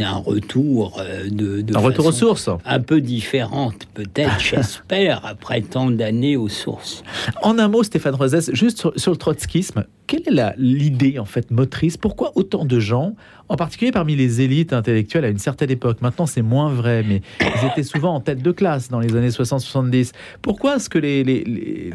un, 0.00 0.16
retour 0.16 1.02
de, 1.28 1.60
de 1.60 1.76
un 1.76 1.80
retour 1.80 2.06
aux 2.06 2.12
sources, 2.12 2.48
un 2.64 2.80
peu 2.80 3.00
différente, 3.00 3.88
peut-être, 3.94 4.38
j'espère, 4.38 5.26
après 5.26 5.62
tant 5.62 5.90
d'années 5.90 6.36
aux 6.36 6.48
sources. 6.48 7.02
En 7.42 7.58
un 7.58 7.66
mot, 7.66 7.82
Stéphane 7.82 8.14
Rosès, 8.14 8.52
juste 8.52 8.78
sur, 8.78 8.92
sur 8.96 9.10
le 9.10 9.16
trotskisme, 9.16 9.84
quelle 10.06 10.38
est 10.38 10.54
l'idée 10.56 11.18
en 11.18 11.24
fait 11.24 11.50
motrice? 11.50 11.96
Pourquoi 11.96 12.32
autant 12.34 12.64
de 12.64 12.78
gens, 12.78 13.14
en 13.48 13.56
particulier 13.56 13.92
parmi 13.92 14.16
les 14.16 14.40
élites 14.40 14.72
intellectuelles 14.72 15.24
à 15.24 15.28
une 15.28 15.38
certaine 15.38 15.70
époque 15.70 16.00
Maintenant, 16.02 16.26
c'est 16.26 16.42
moins 16.42 16.68
vrai, 16.68 17.04
mais 17.06 17.22
ils 17.40 17.66
étaient 17.66 17.82
souvent 17.82 18.14
en 18.14 18.20
tête 18.20 18.42
de 18.42 18.52
classe 18.52 18.88
dans 18.88 19.00
les 19.00 19.16
années 19.16 19.30
60-70. 19.30 20.12
Pourquoi 20.42 20.76
est-ce 20.76 20.88
que 20.88 20.98
les, 20.98 21.92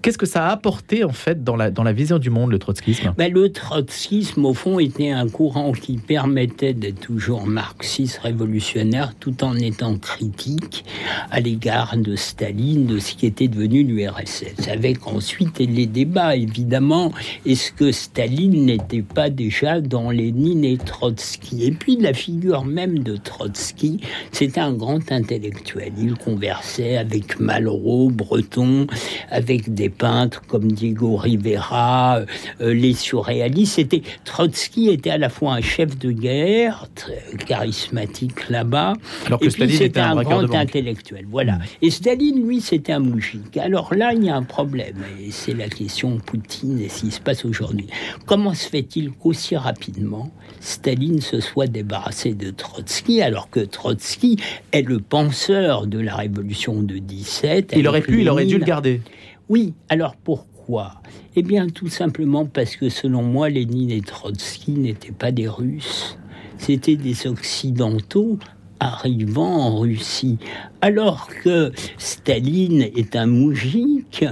Qu'est-ce 0.00 0.18
que 0.18 0.26
ça 0.26 0.46
a 0.46 0.52
apporté 0.52 1.02
en 1.02 1.12
fait 1.12 1.42
dans 1.42 1.56
la, 1.56 1.70
dans 1.70 1.82
la 1.82 1.92
vision 1.92 2.18
du 2.18 2.30
monde, 2.30 2.52
le 2.52 2.58
trotskisme? 2.58 3.14
Ben, 3.16 3.32
Le 3.32 3.50
trotskisme, 3.50 4.44
au 4.44 4.54
fond, 4.54 4.78
était 4.78 5.10
un 5.10 5.28
courant 5.28 5.72
qui 5.72 5.96
permettait 5.96 6.72
d'être 6.72 7.00
toujours 7.00 7.46
marxiste, 7.46 8.18
révolutionnaire, 8.18 9.14
tout 9.18 9.42
en 9.42 9.56
étant 9.56 9.96
critique 9.96 10.84
à 11.30 11.40
l'égard 11.40 11.96
de 11.96 12.14
Staline, 12.14 12.86
de 12.86 12.98
ce 12.98 13.14
qui 13.14 13.26
était 13.26 13.48
devenu 13.48 13.82
l'URSS. 13.82 14.68
Avec 14.68 15.06
ensuite 15.06 15.58
les 15.58 15.86
débats, 15.86 16.36
évidemment, 16.36 17.12
est-ce 17.44 17.72
que 17.72 17.90
Staline 17.90 18.66
n'était 18.66 19.02
pas 19.02 19.30
déjà 19.30 19.80
dans 19.80 20.10
Lénine 20.10 20.64
et 20.64 20.78
Trotsky? 20.78 21.64
Et 21.64 21.72
puis 21.72 21.96
la 21.96 22.14
figure 22.14 22.64
même 22.64 23.00
de 23.00 23.16
Trotsky, 23.16 24.00
c'était 24.30 24.60
un 24.60 24.74
grand 24.74 25.10
intellectuel. 25.10 25.92
Il 25.98 26.14
conversait 26.14 26.96
avec 26.96 27.40
Malraux, 27.40 28.10
Breton, 28.10 28.86
avec 29.30 29.74
des 29.74 29.87
peintres 29.90 30.42
comme 30.46 30.70
Diego 30.70 31.16
Rivera, 31.16 32.20
euh, 32.60 32.74
les 32.74 32.94
surréalistes. 32.94 33.76
C'était 33.76 34.02
Trotsky 34.24 34.88
était 34.88 35.10
à 35.10 35.18
la 35.18 35.28
fois 35.28 35.54
un 35.54 35.60
chef 35.60 35.98
de 35.98 36.10
guerre 36.10 36.86
très 36.94 37.22
charismatique 37.46 38.48
là-bas, 38.48 38.94
alors 39.26 39.40
que 39.40 39.46
et 39.46 39.48
puis 39.48 39.76
c'était 39.76 40.00
un, 40.00 40.22
grand 40.22 40.54
intellectuel. 40.54 41.26
Voilà. 41.30 41.54
Hmm. 41.54 41.62
Et 41.82 41.90
Staline, 41.90 42.46
lui, 42.46 42.60
c'était 42.60 42.92
un 42.92 43.00
moujik. 43.00 43.56
Alors 43.56 43.94
là, 43.94 44.12
il 44.14 44.24
y 44.24 44.30
a 44.30 44.36
un 44.36 44.42
problème, 44.42 44.96
et 45.20 45.30
c'est 45.30 45.54
la 45.54 45.68
question 45.68 46.18
Poutine 46.18 46.80
et 46.80 46.88
ce 46.88 47.00
qui 47.00 47.10
se 47.10 47.20
passe 47.20 47.44
aujourd'hui. 47.44 47.86
Comment 48.26 48.54
se 48.54 48.68
fait-il 48.68 49.10
qu'aussi 49.12 49.56
rapidement 49.56 50.30
Staline 50.60 51.20
se 51.20 51.40
soit 51.40 51.66
débarrassé 51.66 52.34
de 52.34 52.50
Trotsky, 52.50 53.22
alors 53.22 53.50
que 53.50 53.60
Trotsky 53.60 54.36
est 54.72 54.82
le 54.82 54.98
penseur 54.98 55.86
de 55.86 55.98
la 55.98 56.14
révolution 56.16 56.82
de 56.82 56.98
17 56.98 57.74
Il 57.76 57.86
aurait 57.88 58.00
pu, 58.00 58.20
il 58.20 58.28
aurait 58.28 58.46
dû 58.46 58.58
le 58.58 58.64
garder. 58.64 59.00
Oui, 59.48 59.72
alors 59.88 60.14
pourquoi? 60.16 61.00
Eh 61.34 61.42
bien 61.42 61.68
tout 61.68 61.88
simplement 61.88 62.44
parce 62.44 62.76
que 62.76 62.90
selon 62.90 63.22
moi, 63.22 63.48
Lénine 63.48 63.90
et 63.90 64.02
Trotsky 64.02 64.72
n'étaient 64.72 65.12
pas 65.12 65.32
des 65.32 65.48
Russes, 65.48 66.18
c'était 66.58 66.96
des 66.96 67.26
Occidentaux 67.26 68.38
arrivant 68.78 69.56
en 69.56 69.78
Russie. 69.78 70.38
Alors 70.82 71.28
que 71.42 71.72
Staline 71.96 72.82
est 72.82 73.16
un 73.16 73.26
moujik, 73.26 74.24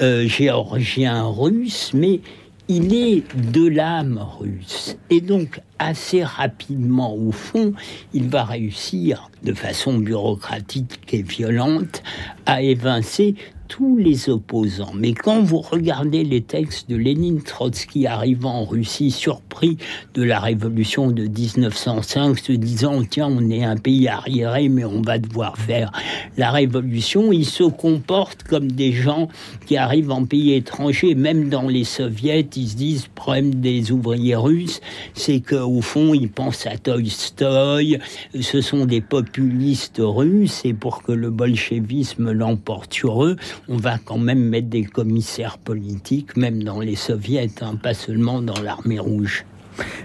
euh, 0.00 0.26
géorgien 0.26 1.24
russe, 1.24 1.90
mais 1.92 2.20
il 2.68 2.94
est 2.94 3.24
de 3.52 3.66
l'âme 3.66 4.24
russe. 4.38 4.96
Et 5.10 5.20
donc, 5.20 5.60
assez 5.80 6.22
rapidement, 6.22 7.16
au 7.16 7.32
fond, 7.32 7.72
il 8.12 8.28
va 8.28 8.44
réussir, 8.44 9.30
de 9.42 9.54
façon 9.54 9.98
bureaucratique 9.98 11.00
et 11.12 11.22
violente, 11.22 12.02
à 12.46 12.62
évincer 12.62 13.34
tous 13.70 13.96
les 13.96 14.28
opposants. 14.28 14.90
Mais 14.96 15.14
quand 15.14 15.40
vous 15.42 15.60
regardez 15.60 16.24
les 16.24 16.40
textes 16.40 16.90
de 16.90 16.96
Lénine 16.96 17.40
Trotsky 17.40 18.04
arrivant 18.04 18.62
en 18.62 18.64
Russie, 18.64 19.12
surpris 19.12 19.78
de 20.14 20.24
la 20.24 20.40
révolution 20.40 21.08
de 21.12 21.22
1905, 21.22 22.36
se 22.36 22.52
disant 22.52 23.04
tiens, 23.08 23.28
on 23.28 23.48
est 23.48 23.62
un 23.62 23.76
pays 23.76 24.08
arriéré, 24.08 24.68
mais 24.68 24.84
on 24.84 25.02
va 25.02 25.18
devoir 25.18 25.56
faire 25.56 25.92
la 26.36 26.50
révolution, 26.50 27.30
ils 27.30 27.46
se 27.46 27.62
comportent 27.62 28.42
comme 28.42 28.72
des 28.72 28.92
gens 28.92 29.28
qui 29.66 29.76
arrivent 29.76 30.10
en 30.10 30.24
pays 30.24 30.54
étranger, 30.54 31.14
même 31.14 31.48
dans 31.48 31.68
les 31.68 31.84
soviets, 31.84 32.48
ils 32.56 32.68
se 32.68 32.76
disent 32.76 33.06
problème 33.14 33.54
des 33.54 33.92
ouvriers 33.92 34.34
russes, 34.34 34.80
c'est 35.14 35.40
qu'au 35.70 35.80
fond, 35.82 36.14
ils 36.14 36.28
pensent 36.28 36.66
à 36.66 36.76
Tolstoï, 36.76 37.98
ce 38.40 38.60
sont 38.60 38.86
des 38.86 39.00
populistes 39.00 40.00
russes, 40.02 40.62
et 40.64 40.74
pour 40.74 41.02
que 41.02 41.12
le 41.12 41.30
bolchevisme 41.30 42.32
l'emporte 42.32 42.92
sur 42.92 43.24
eux, 43.24 43.36
on 43.68 43.76
va 43.76 43.98
quand 43.98 44.18
même 44.18 44.42
mettre 44.42 44.68
des 44.68 44.84
commissaires 44.84 45.58
politiques, 45.58 46.36
même 46.36 46.62
dans 46.62 46.80
les 46.80 46.96
soviets, 46.96 47.48
hein, 47.60 47.76
pas 47.76 47.94
seulement 47.94 48.42
dans 48.42 48.60
l'armée 48.60 48.98
rouge. 48.98 49.44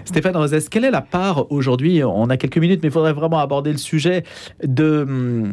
Stéphane 0.04 0.36
Rosès, 0.36 0.68
quelle 0.68 0.84
est 0.84 0.90
la 0.90 1.02
part 1.02 1.50
aujourd'hui, 1.50 2.02
on 2.04 2.30
a 2.30 2.36
quelques 2.36 2.58
minutes, 2.58 2.80
mais 2.82 2.88
il 2.88 2.92
faudrait 2.92 3.12
vraiment 3.12 3.38
aborder 3.38 3.72
le 3.72 3.78
sujet 3.78 4.22
hum, 4.78 5.52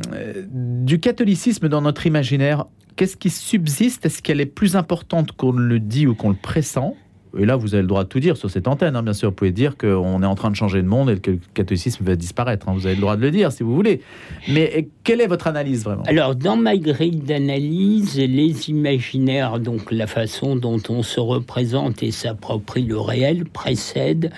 du 0.52 1.00
catholicisme 1.00 1.68
dans 1.68 1.82
notre 1.82 2.06
imaginaire. 2.06 2.66
Qu'est-ce 2.96 3.18
qui 3.18 3.32
subsiste? 3.32 4.06
Est-ce 4.06 4.22
qu'elle 4.22 4.40
est 4.40 4.46
plus 4.46 4.76
importante 4.76 5.32
qu'on 5.32 5.52
le 5.52 5.80
dit 5.80 6.06
ou 6.06 6.14
qu'on 6.14 6.30
le 6.30 6.36
pressent? 6.36 6.94
Et 7.38 7.46
là, 7.46 7.56
vous 7.56 7.74
avez 7.74 7.82
le 7.82 7.88
droit 7.88 8.04
de 8.04 8.10
tout 8.10 8.20
dire 8.20 8.38
sur 8.38 8.50
cette 8.52 8.68
antenne, 8.68 8.96
hein, 8.96 9.02
bien 9.02 9.14
sûr. 9.14 9.30
Vous 9.30 9.36
pouvez 9.36 9.52
dire 9.52 9.76
qu'on 9.76 10.22
est 10.22 10.26
en 10.26 10.36
train 10.36 10.52
de 10.52 10.56
changer 10.56 10.78
le 10.78 10.88
monde 10.88 11.10
et 11.10 11.18
que 11.18 11.32
le 11.32 11.40
catholicisme 11.54 12.04
va 12.04 12.16
disparaître. 12.16 12.70
Hein. 12.70 12.74
Vous 12.76 12.86
avez 12.86 12.96
le 12.96 13.02
droit 13.02 13.16
de 13.16 13.22
le 13.22 13.32
dire 13.32 13.52
si 13.52 13.64
vous 13.64 13.74
voulez. 13.74 14.02
Mais 14.50 14.88
quelle 15.04 15.20
est 15.20 15.28
votre 15.28 15.48
analyse 15.48 15.84
vraiment? 15.84 16.04
Alors, 16.04 16.36
dans 16.36 16.58
ma 16.58 16.78
grille 16.78 17.18
d'analyse, 17.18 18.20
les 18.20 18.70
imaginaires, 18.70 19.60
donc 19.60 19.92
la 19.92 20.06
façon 20.06 20.56
dont 20.56 20.82
on 20.90 21.02
se 21.02 21.20
représente 21.20 22.04
et 22.04 22.12
s'approprie 22.12 22.84
le 22.84 23.00
réel, 23.00 23.46
précèdent 23.46 24.32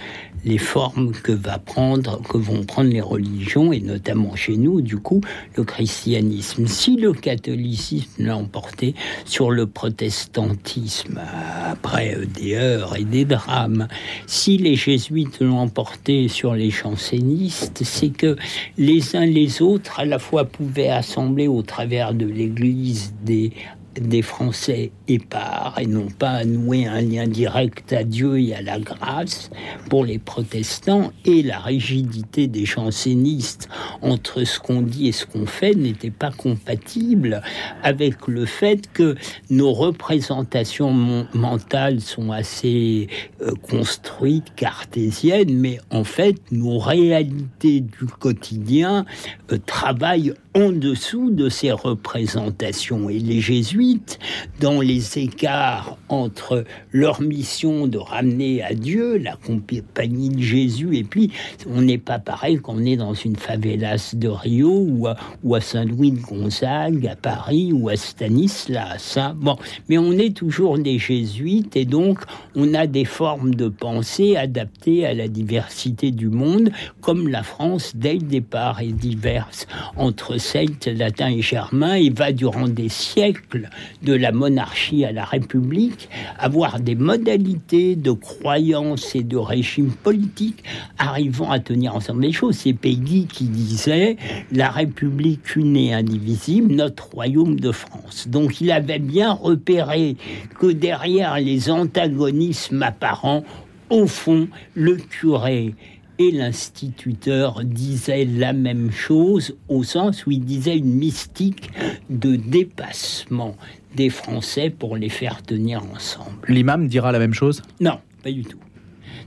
les 0.45 0.59
formes 0.59 1.11
que, 1.11 1.31
va 1.31 1.57
prendre, 1.57 2.21
que 2.21 2.37
vont 2.37 2.63
prendre 2.63 2.89
les 2.89 3.01
religions, 3.01 3.73
et 3.73 3.81
notamment 3.81 4.35
chez 4.35 4.55
nous, 4.55 4.81
du 4.81 4.97
coup, 4.97 5.21
le 5.57 5.63
christianisme. 5.63 6.67
Si 6.67 6.95
le 6.95 7.11
catholicisme 7.13 8.25
l'a 8.25 8.37
emporté 8.37 8.95
sur 9.25 9.51
le 9.51 9.65
protestantisme, 9.65 11.19
après 11.65 12.17
des 12.33 12.55
heures 12.55 12.95
et 12.95 13.03
des 13.03 13.25
drames, 13.25 13.87
si 14.27 14.57
les 14.57 14.75
jésuites 14.75 15.41
l'ont 15.41 15.59
emporté 15.59 16.27
sur 16.27 16.53
les 16.53 16.69
jansénistes, 16.69 17.81
c'est 17.83 18.09
que 18.09 18.37
les 18.77 19.15
uns 19.15 19.25
les 19.25 19.61
autres, 19.61 19.99
à 19.99 20.05
la 20.05 20.19
fois, 20.19 20.45
pouvaient 20.45 20.89
assembler 20.89 21.47
au 21.47 21.63
travers 21.63 22.13
de 22.13 22.25
l'Église 22.25 23.13
des 23.23 23.51
des 23.99 24.21
Français 24.21 24.91
épars 25.07 25.75
et 25.79 25.85
non 25.85 26.07
pas 26.07 26.43
nouer 26.45 26.85
un 26.85 27.01
lien 27.01 27.27
direct 27.27 27.93
à 27.93 28.03
Dieu 28.03 28.39
et 28.39 28.53
à 28.53 28.61
la 28.61 28.79
grâce 28.79 29.49
pour 29.89 30.05
les 30.05 30.19
protestants 30.19 31.11
et 31.23 31.43
la 31.43 31.59
rigidité 31.59 32.47
des 32.47 32.65
jansénistes 32.65 33.69
entre 34.01 34.43
ce 34.43 34.59
qu'on 34.59 34.81
dit 34.81 35.07
et 35.07 35.11
ce 35.11 35.25
qu'on 35.25 35.45
fait 35.45 35.73
n'était 35.73 36.11
pas 36.11 36.31
compatible 36.31 37.41
avec 37.83 38.27
le 38.27 38.45
fait 38.45 38.91
que 38.91 39.15
nos 39.49 39.73
représentations 39.73 40.91
mentales 41.33 42.01
sont 42.01 42.31
assez 42.31 43.07
euh, 43.41 43.51
construites, 43.69 44.53
cartésiennes, 44.55 45.57
mais 45.57 45.79
en 45.89 46.03
fait 46.03 46.35
nos 46.51 46.77
réalités 46.79 47.81
du 47.81 48.05
quotidien 48.19 49.05
euh, 49.51 49.57
travaillent 49.65 50.33
en 50.55 50.71
dessous 50.71 51.31
de 51.31 51.49
ces 51.49 51.71
représentations. 51.71 53.09
Et 53.09 53.19
les 53.19 53.41
jésuites, 53.41 54.19
dans 54.61 54.79
les 54.79 55.19
écarts 55.19 55.97
entre 56.07 56.63
leur 56.91 57.21
mission 57.21 57.87
de 57.87 57.97
ramener 57.97 58.63
à 58.63 58.73
Dieu 58.73 59.17
la 59.17 59.35
compagnie 59.35 60.29
de 60.29 60.41
Jésus, 60.41 60.95
et 60.97 61.03
puis 61.03 61.31
on 61.69 61.81
n'est 61.81 61.97
pas 61.97 62.19
pareil 62.19 62.57
qu'on 62.57 62.85
est 62.85 62.95
dans 62.95 63.13
une 63.13 63.35
favelas 63.35 64.15
de 64.15 64.29
Rio 64.29 64.85
ou 64.87 65.07
à, 65.07 65.17
ou 65.43 65.55
à 65.55 65.61
Saint-Louis 65.61 66.11
de 66.11 66.21
Gonzague, 66.21 67.05
à 67.05 67.15
Paris 67.17 67.73
ou 67.73 67.89
à 67.89 67.97
Stanislas. 67.97 69.17
Hein. 69.17 69.35
Bon, 69.37 69.57
mais 69.89 69.97
on 69.97 70.13
est 70.13 70.35
toujours 70.35 70.77
des 70.77 70.99
jésuites 70.99 71.75
et 71.75 71.85
donc 71.85 72.19
on 72.55 72.73
a 72.73 72.87
des 72.87 73.05
formes 73.05 73.55
de 73.55 73.67
pensée 73.67 74.37
adaptées 74.37 75.05
à 75.05 75.13
la 75.13 75.27
diversité 75.27 76.11
du 76.11 76.29
monde, 76.29 76.71
comme 77.01 77.27
la 77.27 77.43
France 77.43 77.91
dès 77.95 78.13
le 78.13 78.19
départ 78.19 78.79
est 78.81 78.93
diverse 78.93 79.67
entre 79.97 80.37
celte, 80.45 80.87
latin 80.87 81.29
et 81.29 81.41
germain 81.41 81.95
et 81.95 82.09
va 82.09 82.31
durant 82.31 82.67
des 82.67 82.89
siècles 82.89 83.69
de 84.03 84.13
la 84.13 84.31
monarchie 84.31 85.03
à 85.03 85.11
la 85.11 85.25
république 85.25 86.09
avoir 86.37 86.79
des 86.79 86.95
modalités 86.95 87.95
de 87.95 88.11
croyance 88.11 89.15
et 89.15 89.23
de 89.23 89.37
régime 89.37 89.91
politique 89.91 90.63
arrivant 90.97 91.51
à 91.51 91.59
tenir 91.59 91.95
ensemble 91.95 92.21
les 92.21 92.31
choses. 92.31 92.57
C'est 92.57 92.73
Peggy 92.73 93.25
qui 93.25 93.45
disait 93.45 94.17
la 94.51 94.69
République 94.69 95.55
une 95.55 95.75
et 95.75 95.93
indivisible, 95.93 96.73
notre 96.73 97.09
royaume 97.09 97.59
de 97.59 97.71
France. 97.71 98.27
Donc 98.27 98.61
il 98.61 98.71
avait 98.71 98.99
bien 98.99 99.31
repéré 99.33 100.15
que 100.59 100.67
derrière 100.67 101.39
les 101.39 101.71
antagonismes 101.71 102.83
apparents, 102.83 103.43
au 103.89 104.07
fond, 104.07 104.47
le 104.73 104.95
curé 104.95 105.73
et 106.19 106.31
l'instituteur 106.31 107.63
disait 107.63 108.25
la 108.25 108.53
même 108.53 108.91
chose 108.91 109.55
au 109.67 109.83
sens 109.83 110.25
où 110.25 110.31
il 110.31 110.43
disait 110.45 110.77
une 110.77 110.93
mystique 110.93 111.69
de 112.09 112.35
dépassement 112.35 113.55
des 113.95 114.09
Français 114.09 114.69
pour 114.69 114.97
les 114.97 115.09
faire 115.09 115.41
tenir 115.41 115.83
ensemble. 115.93 116.47
L'imam 116.47 116.87
dira 116.87 117.11
la 117.11 117.19
même 117.19 117.33
chose? 117.33 117.61
Non, 117.79 117.99
pas 118.23 118.31
du 118.31 118.43
tout. 118.43 118.59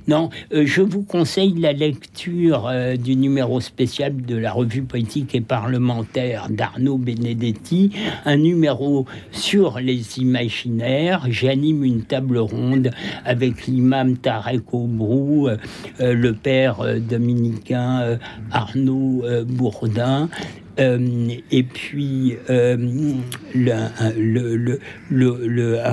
Non, 0.08 0.30
euh, 0.54 0.64
je 0.64 0.80
vous 0.80 1.02
conseille 1.02 1.54
la 1.58 1.74
lecture 1.74 2.66
euh, 2.66 2.96
du 2.96 3.14
numéro 3.14 3.60
spécial 3.60 4.16
de 4.16 4.36
la 4.36 4.52
revue 4.52 4.82
politique 4.82 5.34
et 5.34 5.42
parlementaire 5.42 6.48
d'Arnaud 6.48 6.96
Benedetti, 6.96 7.90
un 8.24 8.36
numéro 8.36 9.04
sur 9.32 9.80
les 9.80 10.18
imaginaires. 10.18 11.26
J'anime 11.28 11.84
une 11.84 12.02
table 12.02 12.38
ronde 12.38 12.90
avec 13.26 13.66
l'imam 13.66 14.16
Tarek 14.16 14.72
Obrou, 14.72 15.48
euh, 15.48 15.56
le 16.00 16.32
père 16.32 16.78
dominicain 16.98 18.18
Arnaud 18.50 19.24
Bourdin, 19.46 20.28
et 20.78 21.62
puis 21.64 22.36
un 22.48 22.78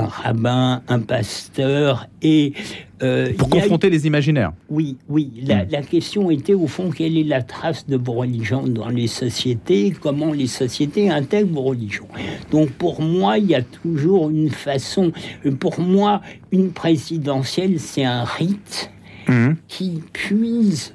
rabbin, 0.05 0.81
un 0.87 0.99
pasteur 0.99 2.07
et 2.21 2.53
euh, 3.03 3.33
Pour 3.37 3.49
confronter 3.49 3.89
les 3.89 4.07
imaginaires. 4.07 4.53
Oui, 4.69 4.97
oui. 5.09 5.31
La, 5.45 5.65
hmm. 5.65 5.67
la, 5.71 5.81
question 5.81 6.31
était 6.31 6.53
au 6.53 6.67
fond 6.67 6.91
quelle 6.91 7.17
est 7.17 7.23
la 7.23 7.41
trace 7.41 7.87
de 7.87 7.97
vos 7.97 8.13
religions 8.13 8.63
dans 8.63 8.89
les 8.89 9.07
sociétés, 9.07 9.93
comment 9.99 10.31
les 10.31 10.47
sociétés 10.47 11.09
intègrent 11.09 11.53
vos 11.53 11.63
religions? 11.63 12.07
Donc 12.51 12.69
pour 12.71 13.01
moi, 13.01 13.37
il 13.37 13.47
y 13.47 13.55
a 13.55 13.61
toujours 13.61 14.29
une 14.29 14.49
façon. 14.49 15.11
Pour 15.59 15.79
moi, 15.79 16.21
une 16.51 16.71
présidentielle, 16.71 17.79
c'est 17.79 18.05
un 18.05 18.23
rite 18.23 18.91
hmm. 19.27 19.53
qui 19.67 20.01
puise 20.13 20.93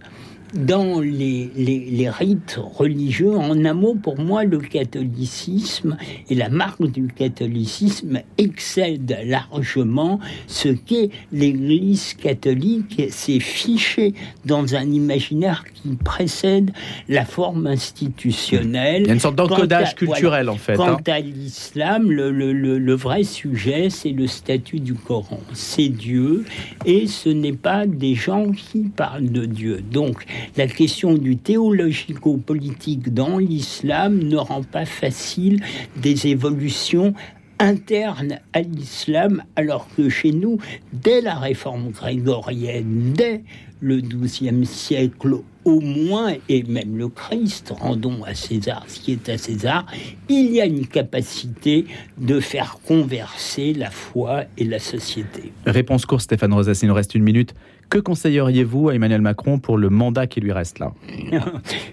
dans 0.54 1.00
les, 1.00 1.50
les, 1.56 2.10
rites 2.10 2.58
religieux, 2.58 3.36
en 3.36 3.64
un 3.64 3.74
mot, 3.74 3.94
pour 3.94 4.18
moi, 4.18 4.44
le 4.44 4.58
catholicisme 4.58 5.96
et 6.28 6.34
la 6.34 6.48
marque 6.48 6.84
du 6.86 7.06
catholicisme 7.08 8.20
excède 8.38 9.18
largement 9.24 10.18
ce 10.46 10.68
qu'est 10.68 11.10
l'Église 11.32 12.14
catholique. 12.14 13.02
C'est 13.10 13.40
fiché 13.40 14.14
dans 14.44 14.74
un 14.74 14.90
imaginaire 14.90 15.64
qui 15.72 15.90
précède 15.96 16.72
la 17.08 17.24
forme 17.24 17.66
institutionnelle. 17.66 19.02
Il 19.02 19.08
y 19.08 19.10
a 19.10 19.14
une 19.14 19.20
sorte 19.20 19.36
d'encodage 19.36 19.94
culturel, 19.94 20.48
en 20.48 20.56
fait. 20.56 20.74
Quant 20.74 20.96
hein. 20.96 21.02
à 21.06 21.20
l'islam, 21.20 22.10
le, 22.10 22.30
le, 22.32 22.52
le 22.52 22.94
vrai 22.94 23.22
sujet, 23.22 23.88
c'est 23.90 24.10
le 24.10 24.26
statut 24.26 24.80
du 24.80 24.94
Coran. 24.94 25.40
C'est 25.52 25.88
Dieu, 25.88 26.44
et 26.84 27.06
ce 27.06 27.28
n'est 27.28 27.52
pas 27.52 27.86
des 27.86 28.14
gens 28.14 28.50
qui 28.50 28.84
parlent 28.84 29.30
de 29.30 29.44
Dieu. 29.44 29.82
Donc, 29.90 30.24
la 30.56 30.66
question 30.66 31.14
du 31.14 31.36
théologico-politique 31.36 33.12
dans 33.12 33.38
l'islam 33.38 34.18
ne 34.18 34.36
rend 34.36 34.62
pas 34.62 34.84
facile 34.84 35.62
des 35.96 36.26
évolutions 36.26 37.14
internes 37.60 38.38
à 38.52 38.62
l'islam, 38.62 39.42
alors 39.54 39.86
que 39.96 40.08
chez 40.08 40.32
nous, 40.32 40.58
dès 40.92 41.20
la 41.20 41.34
réforme 41.34 41.90
grégorienne, 41.90 43.12
dès 43.14 43.42
le 43.80 44.00
XIIe 44.00 44.66
siècle 44.66 45.36
au 45.64 45.80
moins, 45.80 46.34
et 46.48 46.62
même 46.62 46.96
le 46.96 47.08
Christ, 47.08 47.72
rendons 47.78 48.24
à 48.24 48.34
César 48.34 48.84
ce 48.88 48.98
qui 48.98 49.12
est 49.12 49.28
à 49.28 49.36
César, 49.36 49.86
il 50.28 50.52
y 50.52 50.60
a 50.60 50.64
une 50.64 50.86
capacité 50.86 51.84
de 52.18 52.40
faire 52.40 52.78
converser 52.86 53.74
la 53.74 53.90
foi 53.90 54.44
et 54.56 54.64
la 54.64 54.78
société. 54.78 55.52
Réponse 55.66 56.06
courte, 56.06 56.22
Stéphane 56.22 56.54
Rosas, 56.54 56.80
il 56.82 56.88
nous 56.88 56.94
reste 56.94 57.14
une 57.14 57.24
minute. 57.24 57.54
Que 57.90 57.98
conseilleriez-vous 57.98 58.90
à 58.90 58.94
Emmanuel 58.94 59.20
Macron 59.20 59.58
pour 59.58 59.76
le 59.76 59.90
mandat 59.90 60.28
qui 60.28 60.40
lui 60.40 60.52
reste 60.52 60.78
là 60.78 60.92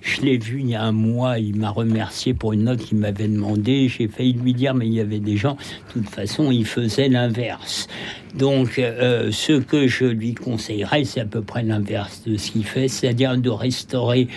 Je 0.02 0.22
l'ai 0.22 0.38
vu 0.38 0.60
il 0.60 0.70
y 0.70 0.76
a 0.76 0.84
un 0.84 0.92
mois, 0.92 1.40
il 1.40 1.56
m'a 1.56 1.72
remercié 1.72 2.36
pour 2.36 2.54
une 2.54 2.66
note 2.66 2.78
qu'il 2.78 3.00
m'avait 3.00 3.28
demandé. 3.28 3.88
J'ai 3.90 4.08
failli 4.08 4.34
lui 4.34 4.54
dire, 4.54 4.76
mais 4.76 4.86
il 4.86 4.94
y 4.94 5.00
avait 5.00 5.20
des 5.20 5.38
gens, 5.38 5.56
de 5.56 5.94
toute 6.02 6.10
façon, 6.10 6.52
il 6.52 6.68
faisait 6.68 7.10
l'inverse. 7.10 7.88
Donc, 8.36 8.78
euh, 8.78 9.32
ce 9.32 9.54
que 9.54 9.88
je 9.88 10.06
lui 10.06 10.36
conseillerais, 10.36 11.04
c'est 11.04 11.22
à 11.22 11.26
peu 11.26 11.42
près 11.42 11.64
l'inverse 11.64 12.22
de 12.28 12.38
ce 12.38 12.52
qu'il 12.52 12.66
fait, 12.66 12.88
c'est-à-dire 12.88 13.36
de 13.36 13.50
restaurer 13.50 14.28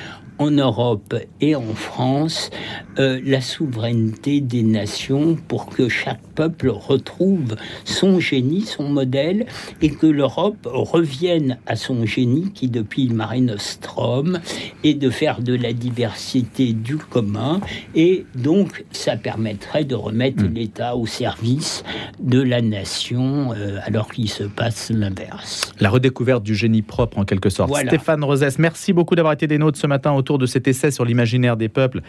en 0.40 0.50
Europe 0.50 1.14
et 1.40 1.54
en 1.54 1.74
France 1.74 2.50
euh, 2.98 3.20
la 3.24 3.40
souveraineté 3.40 4.40
des 4.40 4.62
nations 4.62 5.36
pour 5.48 5.66
que 5.66 5.88
chaque 5.88 6.22
peuple 6.34 6.70
retrouve 6.70 7.56
son 7.84 8.20
génie, 8.20 8.62
son 8.62 8.88
modèle, 8.88 9.46
et 9.82 9.90
que 9.90 10.06
l'Europe 10.06 10.66
revienne 10.66 11.58
à 11.66 11.76
son 11.76 12.06
génie 12.06 12.50
qui, 12.52 12.68
depuis 12.68 13.06
le 13.06 13.14
Mare 13.14 13.38
Nostrum, 13.40 14.40
est 14.82 14.94
de 14.94 15.10
faire 15.10 15.42
de 15.42 15.54
la 15.54 15.72
diversité 15.72 16.72
du 16.72 16.96
commun, 16.96 17.60
et 17.94 18.24
donc 18.34 18.84
ça 18.92 19.16
permettrait 19.16 19.84
de 19.84 19.94
remettre 19.94 20.44
hmm. 20.44 20.54
l'État 20.54 20.96
au 20.96 21.06
service 21.06 21.84
de 22.18 22.40
la 22.40 22.62
nation, 22.62 23.52
euh, 23.52 23.78
alors 23.84 24.10
qu'il 24.10 24.30
se 24.30 24.44
passe 24.44 24.90
l'inverse. 24.90 25.72
La 25.80 25.90
redécouverte 25.90 26.42
du 26.42 26.54
génie 26.54 26.82
propre, 26.82 27.18
en 27.18 27.24
quelque 27.24 27.50
sorte. 27.50 27.76
Stéphane 27.76 28.24
Rosès, 28.24 28.58
merci 28.58 28.94
beaucoup 28.94 29.14
d'avoir 29.14 29.34
été 29.34 29.46
des 29.46 29.58
nôtres 29.58 29.78
ce 29.78 29.86
matin 29.86 30.12
autour 30.12 30.29
de 30.38 30.46
cet 30.46 30.68
essai 30.68 30.90
sur 30.90 31.04
l'imaginaire 31.04 31.56
des 31.56 31.68
peuples 31.68 32.00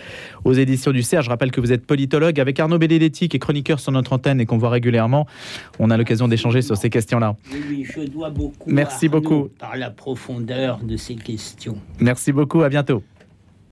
aux 0.44 0.54
éditions 0.54 0.92
du 0.92 1.04
CERF. 1.04 1.26
Je 1.26 1.30
rappelle 1.30 1.52
que 1.52 1.62
vous 1.62 1.72
êtes 1.72 1.86
politologue 1.86 2.40
avec 2.40 2.60
Arnaud 2.60 2.78
Benedetti, 2.78 3.30
qui 3.30 3.38
est 3.38 3.40
chroniqueur 3.40 3.80
sur 3.80 3.92
notre 3.92 4.14
antenne 4.14 4.42
et 4.42 4.46
qu'on 4.46 4.58
voit 4.58 4.70
régulièrement. 4.70 5.28
On 5.80 5.90
a 5.90 5.98
l'occasion 5.98 6.28
d'échanger 6.28 6.62
sur 6.62 6.78
ces 6.78 6.90
questions-là. 6.90 7.36
Oui, 7.70 7.86
je 7.86 8.02
dois 8.02 8.30
beaucoup 8.30 8.70
Merci 8.70 9.10
beaucoup. 9.10 9.50
par 9.60 9.76
la 9.78 9.90
profondeur 9.90 10.80
de 10.84 10.98
ces 10.98 11.16
questions. 11.16 11.78
Merci 12.00 12.32
beaucoup, 12.32 12.62
à 12.62 12.70
bientôt. 12.70 13.04